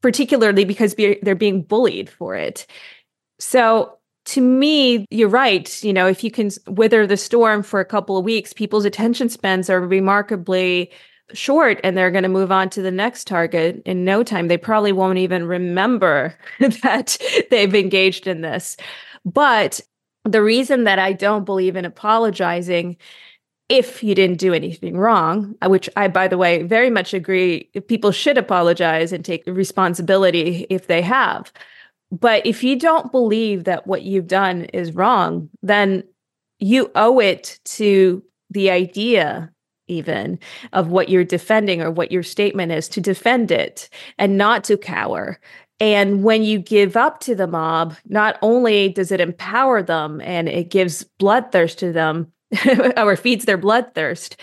particularly 0.00 0.64
because 0.64 0.94
be- 0.94 1.18
they're 1.20 1.34
being 1.34 1.60
bullied 1.60 2.08
for 2.08 2.34
it. 2.34 2.66
So 3.38 3.95
to 4.26 4.40
me, 4.40 5.06
you're 5.10 5.28
right. 5.28 5.82
You 5.82 5.92
know, 5.92 6.06
if 6.06 6.22
you 6.22 6.30
can 6.30 6.50
wither 6.66 7.06
the 7.06 7.16
storm 7.16 7.62
for 7.62 7.80
a 7.80 7.84
couple 7.84 8.18
of 8.18 8.24
weeks, 8.24 8.52
people's 8.52 8.84
attention 8.84 9.28
spans 9.28 9.70
are 9.70 9.80
remarkably 9.80 10.90
short 11.32 11.80
and 11.82 11.96
they're 11.96 12.10
going 12.10 12.22
to 12.22 12.28
move 12.28 12.52
on 12.52 12.70
to 12.70 12.82
the 12.82 12.90
next 12.90 13.26
target 13.26 13.82
in 13.84 14.04
no 14.04 14.22
time. 14.22 14.48
They 14.48 14.58
probably 14.58 14.92
won't 14.92 15.18
even 15.18 15.46
remember 15.46 16.36
that 16.60 17.18
they've 17.50 17.74
engaged 17.74 18.26
in 18.26 18.42
this. 18.42 18.76
But 19.24 19.80
the 20.24 20.42
reason 20.42 20.84
that 20.84 20.98
I 20.98 21.12
don't 21.12 21.44
believe 21.44 21.76
in 21.76 21.84
apologizing 21.84 22.96
if 23.68 24.02
you 24.02 24.14
didn't 24.14 24.38
do 24.38 24.54
anything 24.54 24.96
wrong, 24.96 25.56
uh, 25.60 25.68
which 25.68 25.88
I, 25.96 26.06
by 26.06 26.28
the 26.28 26.38
way, 26.38 26.62
very 26.62 26.90
much 26.90 27.12
agree. 27.12 27.64
People 27.88 28.12
should 28.12 28.38
apologize 28.38 29.12
and 29.12 29.24
take 29.24 29.42
responsibility 29.46 30.66
if 30.70 30.86
they 30.86 31.02
have. 31.02 31.52
But 32.10 32.46
if 32.46 32.62
you 32.62 32.78
don't 32.78 33.10
believe 33.10 33.64
that 33.64 33.86
what 33.86 34.02
you've 34.02 34.28
done 34.28 34.64
is 34.66 34.94
wrong, 34.94 35.50
then 35.62 36.04
you 36.58 36.90
owe 36.94 37.18
it 37.18 37.58
to 37.64 38.22
the 38.50 38.70
idea, 38.70 39.50
even 39.88 40.38
of 40.72 40.88
what 40.88 41.08
you're 41.08 41.24
defending 41.24 41.82
or 41.82 41.90
what 41.90 42.12
your 42.12 42.22
statement 42.22 42.72
is, 42.72 42.88
to 42.90 43.00
defend 43.00 43.50
it 43.50 43.88
and 44.18 44.38
not 44.38 44.64
to 44.64 44.76
cower. 44.76 45.40
And 45.78 46.22
when 46.22 46.42
you 46.42 46.58
give 46.58 46.96
up 46.96 47.20
to 47.20 47.34
the 47.34 47.46
mob, 47.46 47.96
not 48.06 48.38
only 48.40 48.88
does 48.88 49.12
it 49.12 49.20
empower 49.20 49.82
them 49.82 50.20
and 50.22 50.48
it 50.48 50.70
gives 50.70 51.04
bloodthirst 51.20 51.76
to 51.78 51.92
them, 51.92 52.32
or 52.96 53.16
feeds 53.16 53.44
their 53.44 53.58
bloodthirst. 53.58 54.36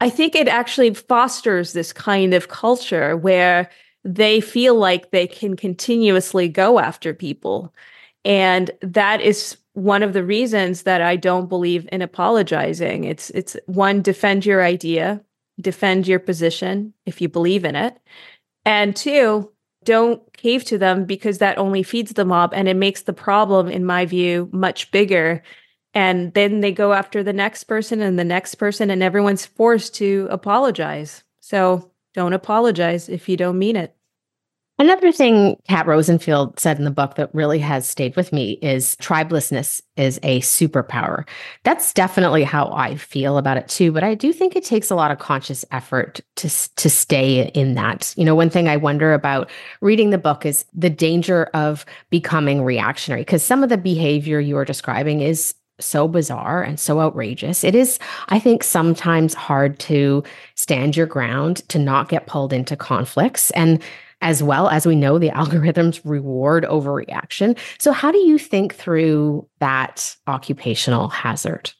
I 0.00 0.10
think 0.10 0.34
it 0.34 0.48
actually 0.48 0.94
fosters 0.94 1.72
this 1.72 1.92
kind 1.92 2.34
of 2.34 2.48
culture 2.48 3.16
where 3.16 3.70
they 4.04 4.40
feel 4.40 4.74
like 4.74 5.10
they 5.10 5.26
can 5.26 5.56
continuously 5.56 6.48
go 6.48 6.78
after 6.78 7.14
people. 7.14 7.74
And 8.24 8.70
that 8.80 9.20
is 9.20 9.56
one 9.72 10.02
of 10.02 10.12
the 10.12 10.24
reasons 10.24 10.82
that 10.82 11.02
I 11.02 11.16
don't 11.16 11.48
believe 11.48 11.88
in 11.90 12.00
apologizing. 12.02 13.04
It's 13.04 13.30
it's 13.30 13.56
one 13.66 14.02
defend 14.02 14.46
your 14.46 14.62
idea, 14.62 15.22
defend 15.60 16.06
your 16.06 16.20
position 16.20 16.94
if 17.06 17.20
you 17.20 17.28
believe 17.28 17.64
in 17.64 17.76
it. 17.76 17.98
And 18.64 18.94
two, 18.94 19.50
don't 19.84 20.32
cave 20.32 20.64
to 20.64 20.78
them 20.78 21.04
because 21.04 21.38
that 21.38 21.58
only 21.58 21.82
feeds 21.82 22.12
the 22.12 22.24
mob 22.24 22.54
and 22.54 22.68
it 22.68 22.76
makes 22.76 23.02
the 23.02 23.12
problem 23.12 23.68
in 23.68 23.84
my 23.84 24.06
view 24.06 24.48
much 24.52 24.90
bigger. 24.90 25.42
And 25.92 26.32
then 26.34 26.60
they 26.60 26.72
go 26.72 26.92
after 26.92 27.22
the 27.22 27.32
next 27.32 27.64
person 27.64 28.00
and 28.00 28.18
the 28.18 28.24
next 28.24 28.56
person 28.56 28.90
and 28.90 29.02
everyone's 29.02 29.46
forced 29.46 29.94
to 29.96 30.26
apologize. 30.30 31.22
So 31.40 31.90
don't 32.14 32.32
apologize 32.32 33.08
if 33.08 33.28
you 33.28 33.36
don't 33.36 33.58
mean 33.58 33.76
it. 33.76 33.94
Another 34.76 35.12
thing 35.12 35.56
Kat 35.68 35.86
Rosenfield 35.86 36.58
said 36.58 36.78
in 36.78 36.84
the 36.84 36.90
book 36.90 37.14
that 37.14 37.32
really 37.32 37.60
has 37.60 37.88
stayed 37.88 38.16
with 38.16 38.32
me 38.32 38.52
is 38.60 38.96
tribelessness 38.96 39.80
is 39.96 40.18
a 40.24 40.40
superpower. 40.40 41.28
That's 41.62 41.92
definitely 41.92 42.42
how 42.42 42.72
I 42.72 42.96
feel 42.96 43.38
about 43.38 43.56
it 43.56 43.68
too, 43.68 43.92
but 43.92 44.02
I 44.02 44.16
do 44.16 44.32
think 44.32 44.56
it 44.56 44.64
takes 44.64 44.90
a 44.90 44.96
lot 44.96 45.12
of 45.12 45.20
conscious 45.20 45.64
effort 45.70 46.20
to 46.36 46.48
to 46.74 46.90
stay 46.90 47.52
in 47.54 47.74
that. 47.74 48.12
You 48.16 48.24
know, 48.24 48.34
one 48.34 48.50
thing 48.50 48.68
I 48.68 48.76
wonder 48.76 49.14
about 49.14 49.48
reading 49.80 50.10
the 50.10 50.18
book 50.18 50.44
is 50.44 50.64
the 50.74 50.90
danger 50.90 51.44
of 51.54 51.86
becoming 52.10 52.62
reactionary 52.62 53.20
because 53.20 53.44
some 53.44 53.62
of 53.62 53.68
the 53.68 53.78
behavior 53.78 54.40
you 54.40 54.56
are 54.56 54.64
describing 54.64 55.20
is 55.20 55.54
so 55.80 56.08
bizarre 56.08 56.62
and 56.62 56.78
so 56.78 57.00
outrageous. 57.00 57.64
It 57.64 57.74
is, 57.74 57.98
I 58.28 58.38
think, 58.38 58.62
sometimes 58.62 59.34
hard 59.34 59.78
to 59.80 60.22
stand 60.54 60.96
your 60.96 61.06
ground, 61.06 61.68
to 61.68 61.78
not 61.78 62.08
get 62.08 62.26
pulled 62.26 62.52
into 62.52 62.76
conflicts. 62.76 63.50
And 63.52 63.82
as 64.20 64.42
well 64.42 64.68
as 64.68 64.86
we 64.86 64.96
know 64.96 65.18
the 65.18 65.30
algorithms 65.34 66.00
reward 66.04 66.64
overreaction. 66.64 67.58
So, 67.78 67.92
how 67.92 68.10
do 68.10 68.18
you 68.18 68.38
think 68.38 68.74
through 68.74 69.46
that 69.60 70.16
occupational 70.26 71.08
hazard? 71.08 71.72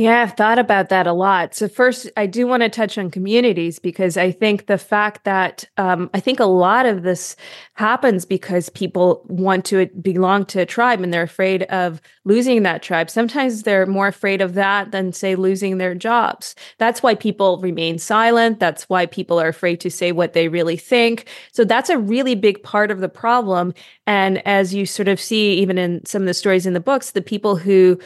Yeah, 0.00 0.22
I've 0.22 0.34
thought 0.36 0.60
about 0.60 0.90
that 0.90 1.08
a 1.08 1.12
lot. 1.12 1.56
So, 1.56 1.66
first, 1.66 2.08
I 2.16 2.26
do 2.26 2.46
want 2.46 2.62
to 2.62 2.68
touch 2.68 2.96
on 2.98 3.10
communities 3.10 3.80
because 3.80 4.16
I 4.16 4.30
think 4.30 4.66
the 4.66 4.78
fact 4.78 5.24
that 5.24 5.64
um, 5.76 6.08
I 6.14 6.20
think 6.20 6.38
a 6.38 6.44
lot 6.44 6.86
of 6.86 7.02
this 7.02 7.34
happens 7.74 8.24
because 8.24 8.68
people 8.68 9.22
want 9.26 9.64
to 9.66 9.86
belong 10.00 10.44
to 10.46 10.60
a 10.60 10.66
tribe 10.66 11.00
and 11.00 11.12
they're 11.12 11.24
afraid 11.24 11.64
of 11.64 12.00
losing 12.24 12.62
that 12.62 12.80
tribe. 12.80 13.10
Sometimes 13.10 13.64
they're 13.64 13.86
more 13.86 14.06
afraid 14.06 14.40
of 14.40 14.54
that 14.54 14.92
than, 14.92 15.12
say, 15.12 15.34
losing 15.34 15.78
their 15.78 15.96
jobs. 15.96 16.54
That's 16.78 17.02
why 17.02 17.16
people 17.16 17.58
remain 17.60 17.98
silent. 17.98 18.60
That's 18.60 18.84
why 18.88 19.04
people 19.06 19.40
are 19.40 19.48
afraid 19.48 19.80
to 19.80 19.90
say 19.90 20.12
what 20.12 20.32
they 20.32 20.46
really 20.46 20.76
think. 20.76 21.26
So, 21.50 21.64
that's 21.64 21.90
a 21.90 21.98
really 21.98 22.36
big 22.36 22.62
part 22.62 22.92
of 22.92 23.00
the 23.00 23.08
problem. 23.08 23.74
And 24.06 24.46
as 24.46 24.72
you 24.72 24.86
sort 24.86 25.08
of 25.08 25.20
see, 25.20 25.54
even 25.54 25.76
in 25.76 26.06
some 26.06 26.22
of 26.22 26.26
the 26.26 26.34
stories 26.34 26.66
in 26.66 26.72
the 26.72 26.78
books, 26.78 27.10
the 27.10 27.20
people 27.20 27.56
who 27.56 27.98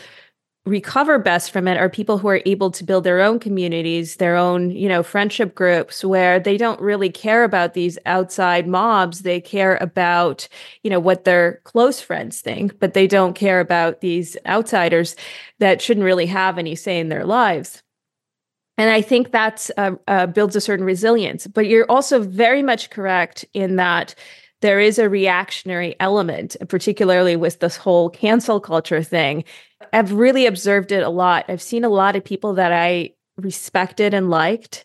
recover 0.65 1.19
best 1.19 1.51
from 1.51 1.67
it 1.67 1.77
are 1.77 1.89
people 1.89 2.19
who 2.19 2.29
are 2.29 2.41
able 2.47 2.71
to 2.71 2.85
build 2.85 3.03
their 3.03 3.21
own 3.21 3.41
communities 3.41 4.17
their 4.17 4.37
own 4.37 4.71
you 4.71 4.89
know 4.89 5.03
friendship 5.03 5.57
groups 5.57 6.05
where 6.05 6.39
they 6.39 6.57
don't 6.57 6.81
really 6.81 7.11
care 7.11 7.43
about 7.43 7.75
these 7.75 7.99
outside 8.07 8.69
mobs. 8.69 9.21
They 9.21 9.41
care 9.41 9.77
about 9.81 10.47
you 10.85 10.91
know 10.91 11.01
what 11.01 11.25
their 11.25 11.61
close 11.65 12.01
friends 12.01 12.41
think 12.41 12.79
but 12.79 12.95
they 12.95 13.09
don't 13.09 13.35
care 13.35 13.59
about 13.59 14.01
these 14.01 14.37
outsiders 14.47 15.17
that 15.59 15.83
shouldn't 15.83 16.05
really 16.05 16.27
have 16.27 16.59
any 16.59 16.77
say 16.77 17.01
in 17.01 17.09
their 17.09 17.25
lives. 17.25 17.83
And 18.79 18.89
i 18.89 19.03
think 19.03 19.33
that 19.33 19.69
uh, 19.77 19.93
uh, 20.07 20.27
builds 20.27 20.55
a 20.55 20.61
certain 20.61 20.87
resilience. 20.87 21.49
But 21.49 21.67
you're 21.67 21.91
also 21.91 22.23
very 22.23 22.63
much 22.63 22.91
correct 22.91 23.45
in 23.53 23.77
that 23.77 24.15
there 24.63 24.79
is 24.79 24.99
a 24.99 25.09
reactionary 25.09 25.97
element, 26.01 26.57
particularly 26.69 27.35
with 27.35 27.59
this 27.59 27.77
whole 27.77 28.09
cancel 28.09 28.61
culture 28.61 29.03
thing. 29.03 29.45
I've 29.93 30.13
really 30.13 30.47
observed 30.47 30.93
it 30.93 31.03
a 31.03 31.09
lot. 31.09 31.47
I've 31.49 31.63
seen 31.63 31.85
a 31.85 31.89
lot 31.89 32.17
of 32.17 32.25
people 32.25 32.55
that 32.55 32.73
I 32.73 33.15
respected 33.37 34.15
and 34.15 34.31
liked 34.31 34.85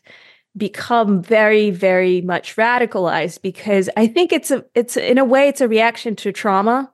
become 0.55 1.21
very 1.21 1.69
very 1.69 2.21
much 2.21 2.55
radicalized 2.55 3.41
because 3.41 3.89
I 3.95 4.07
think 4.07 4.33
it's 4.33 4.49
a 4.49 4.65
it's 4.73 4.97
in 4.97 5.17
a 5.17 5.25
way 5.25 5.47
it's 5.47 5.61
a 5.61 5.67
reaction 5.67 6.15
to 6.17 6.31
trauma 6.31 6.91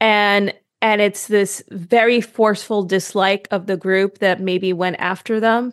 and 0.00 0.54
and 0.80 1.00
it's 1.00 1.26
this 1.26 1.62
very 1.70 2.20
forceful 2.20 2.82
dislike 2.84 3.46
of 3.50 3.66
the 3.66 3.76
group 3.76 4.18
that 4.18 4.40
maybe 4.40 4.72
went 4.72 4.96
after 4.98 5.38
them. 5.38 5.72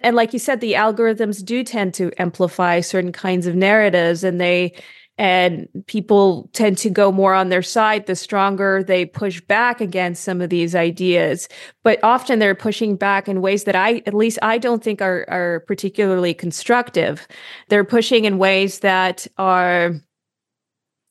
And 0.00 0.16
like 0.16 0.32
you 0.32 0.38
said 0.38 0.60
the 0.60 0.72
algorithms 0.72 1.44
do 1.44 1.62
tend 1.62 1.94
to 1.94 2.10
amplify 2.18 2.80
certain 2.80 3.12
kinds 3.12 3.46
of 3.46 3.54
narratives 3.54 4.24
and 4.24 4.40
they 4.40 4.72
and 5.18 5.68
people 5.86 6.48
tend 6.52 6.78
to 6.78 6.90
go 6.90 7.12
more 7.12 7.34
on 7.34 7.50
their 7.50 7.62
side 7.62 8.06
the 8.06 8.16
stronger 8.16 8.82
they 8.82 9.04
push 9.04 9.40
back 9.42 9.80
against 9.80 10.24
some 10.24 10.40
of 10.40 10.50
these 10.50 10.74
ideas. 10.74 11.48
But 11.82 12.02
often 12.02 12.38
they're 12.38 12.54
pushing 12.54 12.96
back 12.96 13.28
in 13.28 13.42
ways 13.42 13.64
that 13.64 13.76
i 13.76 14.02
at 14.06 14.14
least 14.14 14.38
i 14.42 14.58
don't 14.58 14.82
think 14.82 15.02
are 15.02 15.24
are 15.28 15.60
particularly 15.66 16.34
constructive. 16.34 17.28
They're 17.68 17.84
pushing 17.84 18.24
in 18.24 18.38
ways 18.38 18.80
that 18.80 19.26
are 19.36 19.94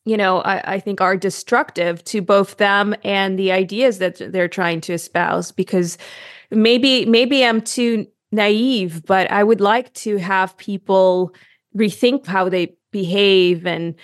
you 0.05 0.17
know 0.17 0.41
I, 0.41 0.75
I 0.75 0.79
think 0.79 0.99
are 0.99 1.15
destructive 1.15 2.03
to 2.05 2.21
both 2.21 2.57
them 2.57 2.95
and 3.03 3.37
the 3.37 3.51
ideas 3.51 3.99
that 3.99 4.17
they're 4.31 4.47
trying 4.47 4.81
to 4.81 4.93
espouse 4.93 5.51
because 5.51 5.97
maybe 6.49 7.05
maybe 7.05 7.45
i'm 7.45 7.61
too 7.61 8.07
naive 8.31 9.05
but 9.05 9.29
i 9.31 9.43
would 9.43 9.61
like 9.61 9.93
to 9.93 10.17
have 10.17 10.57
people 10.57 11.33
rethink 11.75 12.25
how 12.25 12.49
they 12.49 12.75
behave 12.91 13.65
and 13.65 13.95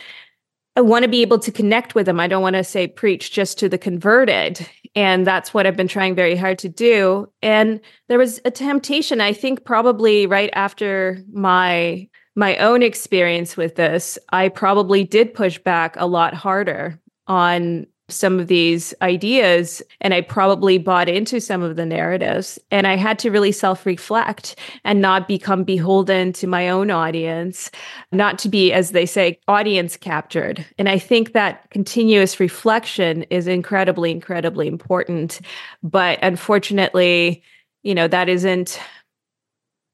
I 0.75 0.81
want 0.81 1.03
to 1.03 1.09
be 1.09 1.23
able 1.23 1.39
to 1.39 1.51
connect 1.51 1.95
with 1.95 2.05
them. 2.05 2.19
I 2.19 2.27
don't 2.27 2.43
want 2.43 2.55
to 2.55 2.63
say 2.63 2.87
preach 2.87 3.31
just 3.31 3.57
to 3.57 3.67
the 3.67 3.79
converted. 3.79 4.69
And 4.95 5.25
that's 5.25 5.51
what 5.51 5.65
I've 5.65 5.75
been 5.75 5.87
trying 5.87 6.13
very 6.13 6.35
hard 6.35 6.59
to 6.59 6.69
do. 6.69 7.31
And 7.41 7.79
there 8.09 8.19
was 8.19 8.39
a 8.45 8.51
temptation, 8.51 9.19
I 9.19 9.33
think 9.33 9.65
probably 9.65 10.27
right 10.27 10.51
after 10.53 11.23
my 11.31 12.07
my 12.35 12.55
own 12.57 12.83
experience 12.83 13.57
with 13.57 13.73
this, 13.73 14.19
I 14.29 14.49
probably 14.49 15.03
did 15.03 15.33
push 15.33 15.57
back 15.57 15.95
a 15.97 16.05
lot 16.05 16.35
harder 16.35 17.01
on 17.25 17.87
some 18.09 18.39
of 18.39 18.47
these 18.47 18.93
ideas 19.01 19.81
and 19.99 20.13
I 20.13 20.21
probably 20.21 20.77
bought 20.77 21.09
into 21.09 21.41
some 21.41 21.61
of 21.61 21.75
the 21.75 21.85
narratives. 21.85 22.57
And 22.71 22.87
I 22.87 22.95
had 22.95 23.19
to 23.19 23.31
really 23.31 23.51
self 23.51 23.85
reflect 23.85 24.55
and 24.85 25.01
not 25.01 25.27
become 25.27 25.63
beholden 25.63 26.31
to 26.33 26.47
my 26.47 26.69
own 26.69 26.89
audience, 26.89 27.69
not 28.11 28.39
to 28.39 28.49
be, 28.49 28.71
as 28.71 28.91
they 28.91 29.05
say, 29.05 29.39
audience 29.47 29.97
captured. 29.97 30.65
And 30.77 30.87
I 30.87 30.99
think 30.99 31.33
that 31.33 31.69
continuous 31.69 32.39
reflection 32.39 33.23
is 33.23 33.47
incredibly, 33.47 34.11
incredibly 34.11 34.67
important. 34.67 35.41
But 35.83 36.19
unfortunately, 36.21 37.43
you 37.83 37.93
know, 37.93 38.07
that 38.07 38.29
isn't 38.29 38.79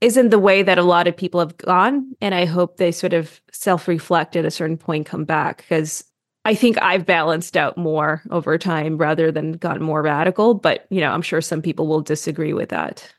isn't 0.01 0.31
the 0.31 0.39
way 0.39 0.63
that 0.63 0.77
a 0.77 0.83
lot 0.83 1.07
of 1.07 1.15
people 1.15 1.39
have 1.39 1.55
gone 1.55 2.13
and 2.19 2.35
i 2.35 2.43
hope 2.43 2.75
they 2.75 2.91
sort 2.91 3.13
of 3.13 3.39
self-reflect 3.53 4.35
at 4.35 4.43
a 4.43 4.51
certain 4.51 4.75
point 4.75 5.05
come 5.05 5.23
back 5.23 5.59
because 5.59 6.03
I 6.45 6.55
think 6.55 6.81
I've 6.81 7.05
balanced 7.05 7.55
out 7.55 7.77
more 7.77 8.21
over 8.29 8.57
time 8.57 8.97
rather 8.97 9.31
than 9.31 9.53
gotten 9.53 9.83
more 9.83 10.01
radical. 10.01 10.53
But, 10.53 10.85
you 10.89 10.99
know, 10.99 11.11
I'm 11.11 11.21
sure 11.21 11.41
some 11.41 11.61
people 11.61 11.87
will 11.87 12.01
disagree 12.01 12.53
with 12.53 12.69
that. 12.69 13.13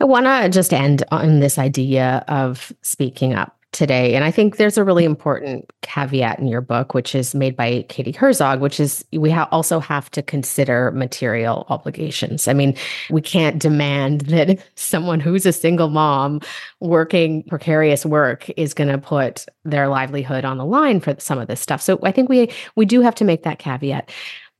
I 0.00 0.04
want 0.04 0.26
to 0.26 0.48
just 0.48 0.72
end 0.72 1.04
on 1.10 1.40
this 1.40 1.58
idea 1.58 2.24
of 2.28 2.72
speaking 2.82 3.34
up 3.34 3.59
today. 3.72 4.14
And 4.14 4.24
I 4.24 4.30
think 4.30 4.56
there's 4.56 4.76
a 4.76 4.84
really 4.84 5.04
important 5.04 5.70
caveat 5.82 6.38
in 6.38 6.48
your 6.48 6.60
book, 6.60 6.92
which 6.92 7.14
is 7.14 7.34
made 7.34 7.56
by 7.56 7.84
Katie 7.88 8.12
Herzog, 8.12 8.60
which 8.60 8.80
is 8.80 9.04
we 9.12 9.30
ha- 9.30 9.48
also 9.52 9.78
have 9.78 10.10
to 10.12 10.22
consider 10.22 10.90
material 10.90 11.66
obligations. 11.68 12.48
I 12.48 12.52
mean, 12.52 12.76
we 13.10 13.20
can't 13.20 13.60
demand 13.60 14.20
that 14.32 14.58
someone 14.74 15.20
who's 15.20 15.46
a 15.46 15.52
single 15.52 15.88
mom 15.88 16.40
working 16.80 17.44
precarious 17.44 18.04
work 18.04 18.50
is 18.56 18.74
going 18.74 18.90
to 18.90 18.98
put 18.98 19.46
their 19.64 19.88
livelihood 19.88 20.44
on 20.44 20.58
the 20.58 20.64
line 20.64 21.00
for 21.00 21.14
some 21.18 21.38
of 21.38 21.46
this 21.48 21.60
stuff. 21.60 21.80
So 21.80 21.98
I 22.02 22.12
think 22.12 22.28
we 22.28 22.50
we 22.74 22.86
do 22.86 23.00
have 23.00 23.14
to 23.16 23.24
make 23.24 23.44
that 23.44 23.58
caveat. 23.58 24.10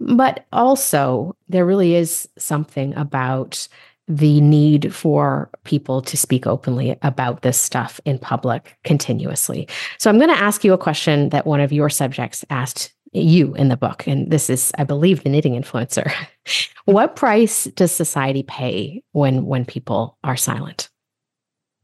But 0.00 0.46
also, 0.50 1.36
there 1.50 1.66
really 1.66 1.94
is 1.94 2.26
something 2.38 2.94
about 2.96 3.68
the 4.10 4.40
need 4.40 4.92
for 4.92 5.48
people 5.62 6.02
to 6.02 6.16
speak 6.16 6.44
openly 6.44 6.98
about 7.02 7.42
this 7.42 7.58
stuff 7.58 8.00
in 8.04 8.18
public 8.18 8.76
continuously. 8.82 9.68
So 9.98 10.10
I'm 10.10 10.18
going 10.18 10.34
to 10.34 10.42
ask 10.42 10.64
you 10.64 10.72
a 10.72 10.78
question 10.78 11.28
that 11.28 11.46
one 11.46 11.60
of 11.60 11.72
your 11.72 11.88
subjects 11.88 12.44
asked 12.50 12.92
you 13.12 13.54
in 13.54 13.68
the 13.68 13.76
book. 13.76 14.06
And 14.08 14.30
this 14.30 14.50
is, 14.50 14.72
I 14.78 14.84
believe, 14.84 15.22
the 15.22 15.30
knitting 15.30 15.60
influencer. 15.60 16.12
what 16.86 17.14
price 17.14 17.64
does 17.64 17.92
society 17.92 18.42
pay 18.42 19.02
when 19.12 19.46
when 19.46 19.64
people 19.64 20.18
are 20.24 20.36
silent? 20.36 20.88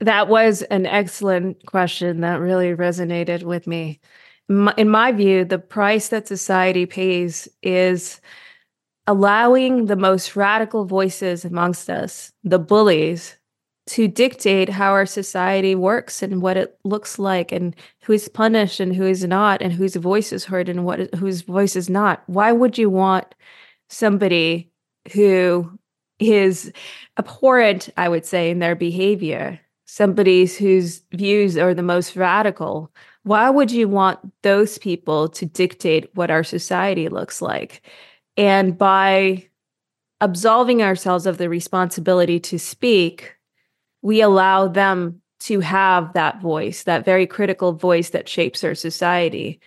That 0.00 0.28
was 0.28 0.62
an 0.62 0.84
excellent 0.84 1.64
question 1.66 2.20
that 2.20 2.40
really 2.40 2.74
resonated 2.74 3.44
with 3.44 3.66
me. 3.68 4.00
In 4.48 4.88
my 4.88 5.12
view, 5.12 5.44
the 5.44 5.58
price 5.58 6.08
that 6.08 6.28
society 6.28 6.86
pays 6.86 7.48
is 7.62 8.20
allowing 9.06 9.86
the 9.86 9.96
most 9.96 10.36
radical 10.36 10.84
voices 10.84 11.44
amongst 11.44 11.88
us, 11.88 12.32
the 12.42 12.58
bullies, 12.58 13.36
to 13.86 14.08
dictate 14.08 14.68
how 14.68 14.90
our 14.90 15.06
society 15.06 15.74
works 15.74 16.22
and 16.22 16.42
what 16.42 16.56
it 16.56 16.76
looks 16.84 17.18
like 17.18 17.52
and 17.52 17.74
who 18.02 18.12
is 18.12 18.28
punished 18.28 18.80
and 18.80 18.94
who 18.96 19.04
is 19.04 19.22
not 19.24 19.62
and 19.62 19.72
whose 19.72 19.94
voice 19.94 20.32
is 20.32 20.44
heard 20.44 20.68
and 20.68 20.84
what 20.84 21.14
whose 21.14 21.42
voice 21.42 21.76
is 21.76 21.88
not. 21.88 22.22
Why 22.26 22.50
would 22.50 22.76
you 22.76 22.90
want 22.90 23.34
somebody 23.88 24.72
who 25.12 25.78
is 26.18 26.72
abhorrent, 27.18 27.88
I 27.96 28.08
would 28.08 28.24
say, 28.24 28.50
in 28.50 28.58
their 28.58 28.74
behavior, 28.74 29.60
somebody 29.84 30.46
whose 30.46 31.02
views 31.12 31.56
are 31.56 31.74
the 31.74 31.82
most 31.82 32.16
radical, 32.16 32.90
why 33.22 33.50
would 33.50 33.70
you 33.70 33.88
want 33.88 34.18
those 34.42 34.78
people 34.78 35.28
to 35.28 35.46
dictate 35.46 36.10
what 36.14 36.30
our 36.30 36.42
society 36.44 37.08
looks 37.08 37.40
like? 37.40 37.82
And 38.36 38.76
by 38.76 39.48
absolving 40.20 40.82
ourselves 40.82 41.26
of 41.26 41.38
the 41.38 41.48
responsibility 41.48 42.40
to 42.40 42.58
speak, 42.58 43.34
we 44.02 44.20
allow 44.20 44.68
them 44.68 45.20
to 45.40 45.60
have 45.60 46.12
that 46.14 46.40
voice, 46.40 46.84
that 46.84 47.04
very 47.04 47.26
critical 47.26 47.72
voice 47.72 48.10
that 48.10 48.28
shapes 48.28 48.64
our 48.64 48.74
society. 48.74 49.60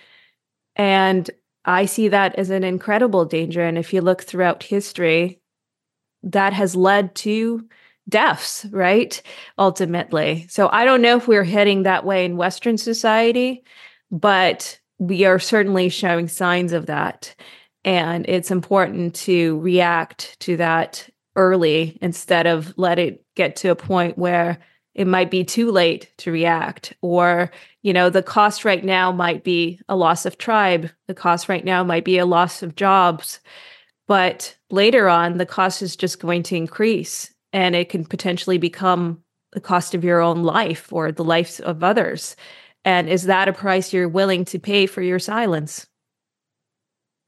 And 0.76 1.30
I 1.66 1.86
see 1.86 2.08
that 2.08 2.36
as 2.36 2.50
an 2.50 2.64
incredible 2.64 3.26
danger. 3.26 3.62
And 3.62 3.78
if 3.78 3.94
you 3.94 4.02
look 4.02 4.24
throughout 4.24 4.64
history, 4.64 5.40
that 6.24 6.54
has 6.54 6.76
led 6.76 7.16
to 7.16 7.68
deaths, 8.08 8.66
right? 8.72 9.22
Ultimately. 9.58 10.48
So 10.50 10.70
I 10.72 10.84
don't 10.84 11.02
know 11.02 11.18
if 11.18 11.28
we're 11.28 11.44
heading 11.44 11.84
that 11.84 12.06
way 12.06 12.26
in 12.26 12.38
Western 12.38 12.78
society, 12.78 13.64
but 14.10 14.80
we 14.98 15.26
are 15.26 15.40
certainly 15.40 15.90
showing 15.90 16.28
signs 16.28 16.74
of 16.74 16.88
that. 16.88 17.36
And 17.86 18.26
it's 18.28 18.52
important 18.52 19.16
to 19.16 19.60
react 19.60 20.40
to 20.42 20.58
that 20.58 21.10
early 21.36 21.98
instead 22.02 22.48
of 22.48 22.74
let 22.78 23.00
it 23.00 23.24
get 23.36 23.56
to 23.58 23.70
a 23.70 23.76
point 23.76 24.18
where 24.18 24.60
it 24.96 25.08
might 25.08 25.32
be 25.32 25.44
too 25.46 25.72
late 25.72 26.12
to 26.18 26.32
react. 26.32 26.94
Or 27.02 27.52
you 27.82 27.94
know 27.94 28.10
the 28.10 28.24
cost 28.24 28.66
right 28.66 28.84
now 28.84 29.12
might 29.12 29.44
be 29.44 29.80
a 29.88 29.96
loss 29.96 30.26
of 30.26 30.38
tribe. 30.38 30.90
The 31.08 31.14
cost 31.14 31.48
right 31.48 31.64
now 31.64 31.84
might 31.84 32.04
be 32.04 32.18
a 32.18 32.26
loss 32.26 32.62
of 32.62 32.76
jobs. 32.76 33.40
But 34.08 34.58
later 34.70 35.08
on 35.08 35.38
the 35.38 35.46
cost 35.46 35.82
is 35.82 35.96
just 35.96 36.20
going 36.20 36.44
to 36.44 36.56
increase 36.56 37.34
and 37.54 37.76
it 37.76 37.90
can 37.90 38.04
potentially 38.04 38.58
become 38.58 39.24
the 39.54 39.62
cost 39.62 39.96
of 39.96 40.04
your 40.04 40.20
own 40.20 40.44
life 40.44 40.92
or 40.92 41.12
the 41.12 41.24
lives 41.24 41.60
of 41.60 41.84
others. 41.84 42.36
And 42.86 43.10
is 43.10 43.24
that 43.24 43.48
a 43.48 43.54
price 43.54 43.94
you're 43.94 44.10
willing 44.10 44.46
to 44.46 44.60
pay 44.60 44.86
for 44.86 45.02
your 45.02 45.20
silence 45.20 45.88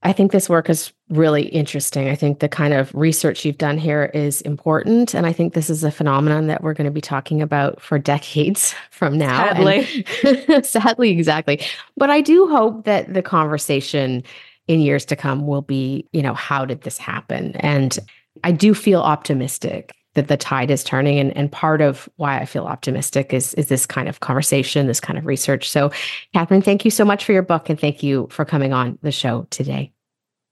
I 0.04 0.14
think 0.14 0.32
this 0.32 0.50
work 0.50 0.70
is 0.70 0.92
really 1.10 1.44
interesting. 1.44 2.10
I 2.10 2.16
think 2.16 2.40
the 2.40 2.50
kind 2.50 2.74
of 2.74 2.94
research 2.96 3.46
you've 3.46 3.60
done 3.60 3.78
here 3.78 4.06
is 4.14 4.42
important. 4.42 5.14
And 5.14 5.28
I 5.28 5.34
think 5.34 5.54
this 5.54 5.70
is 5.70 5.84
a 5.84 5.92
phenomenon 5.92 6.48
that 6.48 6.64
we're 6.64 6.74
going 6.74 6.86
to 6.86 6.92
be 6.92 7.02
talking 7.02 7.42
about 7.42 7.80
for 7.80 8.00
decades 8.14 8.74
from 8.90 9.18
now. 9.18 9.54
Sadly. 9.54 10.06
And, 10.48 10.66
sadly, 10.66 11.12
exactly. 11.12 11.62
But 11.98 12.10
I 12.10 12.22
do 12.22 12.48
hope 12.48 12.86
that 12.86 13.14
the 13.14 13.22
conversation 13.22 14.24
in 14.68 14.80
years 14.80 15.06
to 15.06 15.16
come 15.16 15.46
will 15.46 15.62
be, 15.62 16.08
you 16.14 16.22
know, 16.22 16.34
how 16.34 16.66
did 16.66 16.82
this 16.82 16.98
happen? 16.98 17.56
And 17.58 18.00
I 18.44 18.52
do 18.52 18.74
feel 18.74 19.02
optimistic 19.02 19.94
that 20.14 20.28
the 20.28 20.38
tide 20.38 20.72
is 20.72 20.84
turning. 20.84 21.20
And, 21.20 21.36
and 21.38 21.52
part 21.52 21.82
of 21.82 22.10
why 22.18 22.40
i 22.40 22.46
feel 22.46 22.66
optimistic 22.66 23.34
is 23.34 23.54
is 23.56 23.68
this 23.68 23.86
kind 23.86 24.10
of 24.10 24.20
conversation 24.20 24.88
this 24.88 25.00
kind 25.00 25.18
of 25.18 25.26
research. 25.26 25.70
So 25.70 25.92
Katherine 26.34 26.62
thank 26.62 26.86
you 26.86 26.92
so 26.92 27.06
much 27.06 27.26
for 27.26 27.34
your 27.34 27.44
book 27.44 27.70
and 27.70 27.80
thank 27.80 28.04
you 28.04 28.28
for 28.32 28.46
coming 28.46 28.74
on 28.74 28.98
the 29.02 29.12
show 29.12 29.48
today. 29.50 29.92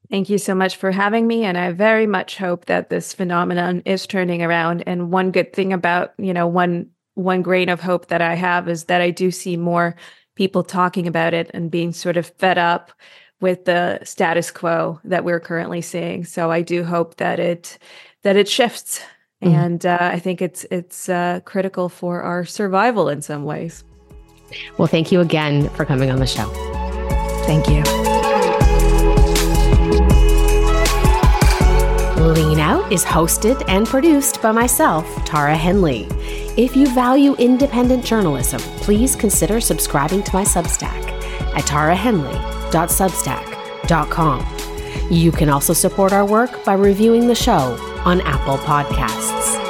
Thank 0.10 0.30
you 0.30 0.40
so 0.40 0.56
much 0.56 0.76
for 0.78 0.92
having 0.92 1.28
me 1.28 1.44
and 1.44 1.58
i 1.58 1.72
very 1.72 2.08
much 2.08 2.38
hope 2.38 2.66
that 2.66 2.90
this 2.90 3.14
phenomenon 3.14 3.82
is 3.86 4.08
turning 4.08 4.42
around. 4.42 4.84
And 4.86 5.12
one 5.12 5.32
good 5.32 5.54
thing 5.54 5.74
about 5.74 6.14
you 6.18 6.34
know 6.34 6.48
one 6.48 6.90
one 7.16 7.42
grain 7.42 7.70
of 7.70 7.82
hope 7.82 8.08
that 8.08 8.22
i 8.22 8.36
have 8.36 8.70
is 8.70 8.86
that 8.86 9.02
i 9.02 9.12
do 9.12 9.30
see 9.30 9.58
more 9.58 9.96
people 10.36 10.64
talking 10.64 11.06
about 11.06 11.34
it 11.34 11.52
and 11.54 11.70
being 11.70 11.92
sort 11.92 12.16
of 12.16 12.28
fed 12.38 12.58
up 12.58 12.92
with 13.42 13.66
the 13.66 14.00
status 14.04 14.52
quo 14.52 15.00
that 15.04 15.24
we're 15.24 15.40
currently 15.40 15.82
seeing. 15.82 16.24
So 16.24 16.50
i 16.50 16.62
do 16.62 16.84
hope 16.84 17.18
that 17.18 17.40
it 17.40 17.78
that 18.24 18.38
it 18.38 18.48
shifts 18.48 19.02
mm-hmm. 19.42 19.54
and 19.54 19.86
uh, 19.86 19.98
I 20.00 20.20
think 20.20 20.42
it's 20.42 20.66
it's 20.72 21.10
uh, 21.10 21.42
critical 21.46 21.90
for 21.90 22.22
our 22.22 22.46
survival 22.46 23.10
in 23.10 23.22
some 23.22 23.44
ways. 23.44 23.84
Well, 24.78 24.88
thank 24.88 25.12
you 25.12 25.22
again 25.22 25.70
for 25.70 25.86
coming 25.86 26.12
on 26.12 26.20
the 26.20 26.28
show. 26.28 26.50
Thank 27.46 27.68
you. 27.68 27.84
Lean 32.34 32.60
Out 32.60 32.92
is 32.92 33.06
hosted 33.06 33.64
and 33.68 33.86
produced 33.88 34.42
by 34.42 34.52
myself, 34.52 35.06
Tara 35.26 35.56
Henley. 35.56 36.08
If 36.58 36.76
you 36.76 36.94
value 36.94 37.36
independent 37.36 38.04
journalism, 38.06 38.60
please 38.82 39.16
consider 39.16 39.62
subscribing 39.62 40.24
to 40.24 40.34
my 40.34 40.44
Substack 40.44 41.08
at 41.56 41.64
tarahenley.substack.com. 41.64 44.59
You 45.10 45.32
can 45.32 45.50
also 45.50 45.74
support 45.74 46.14
our 46.14 46.26
work 46.26 46.64
by 46.64 46.74
reviewing 46.74 47.28
the 47.28 47.36
show 47.36 47.78
on 48.06 48.22
Apple 48.22 48.58
Podcasts. 48.60 49.69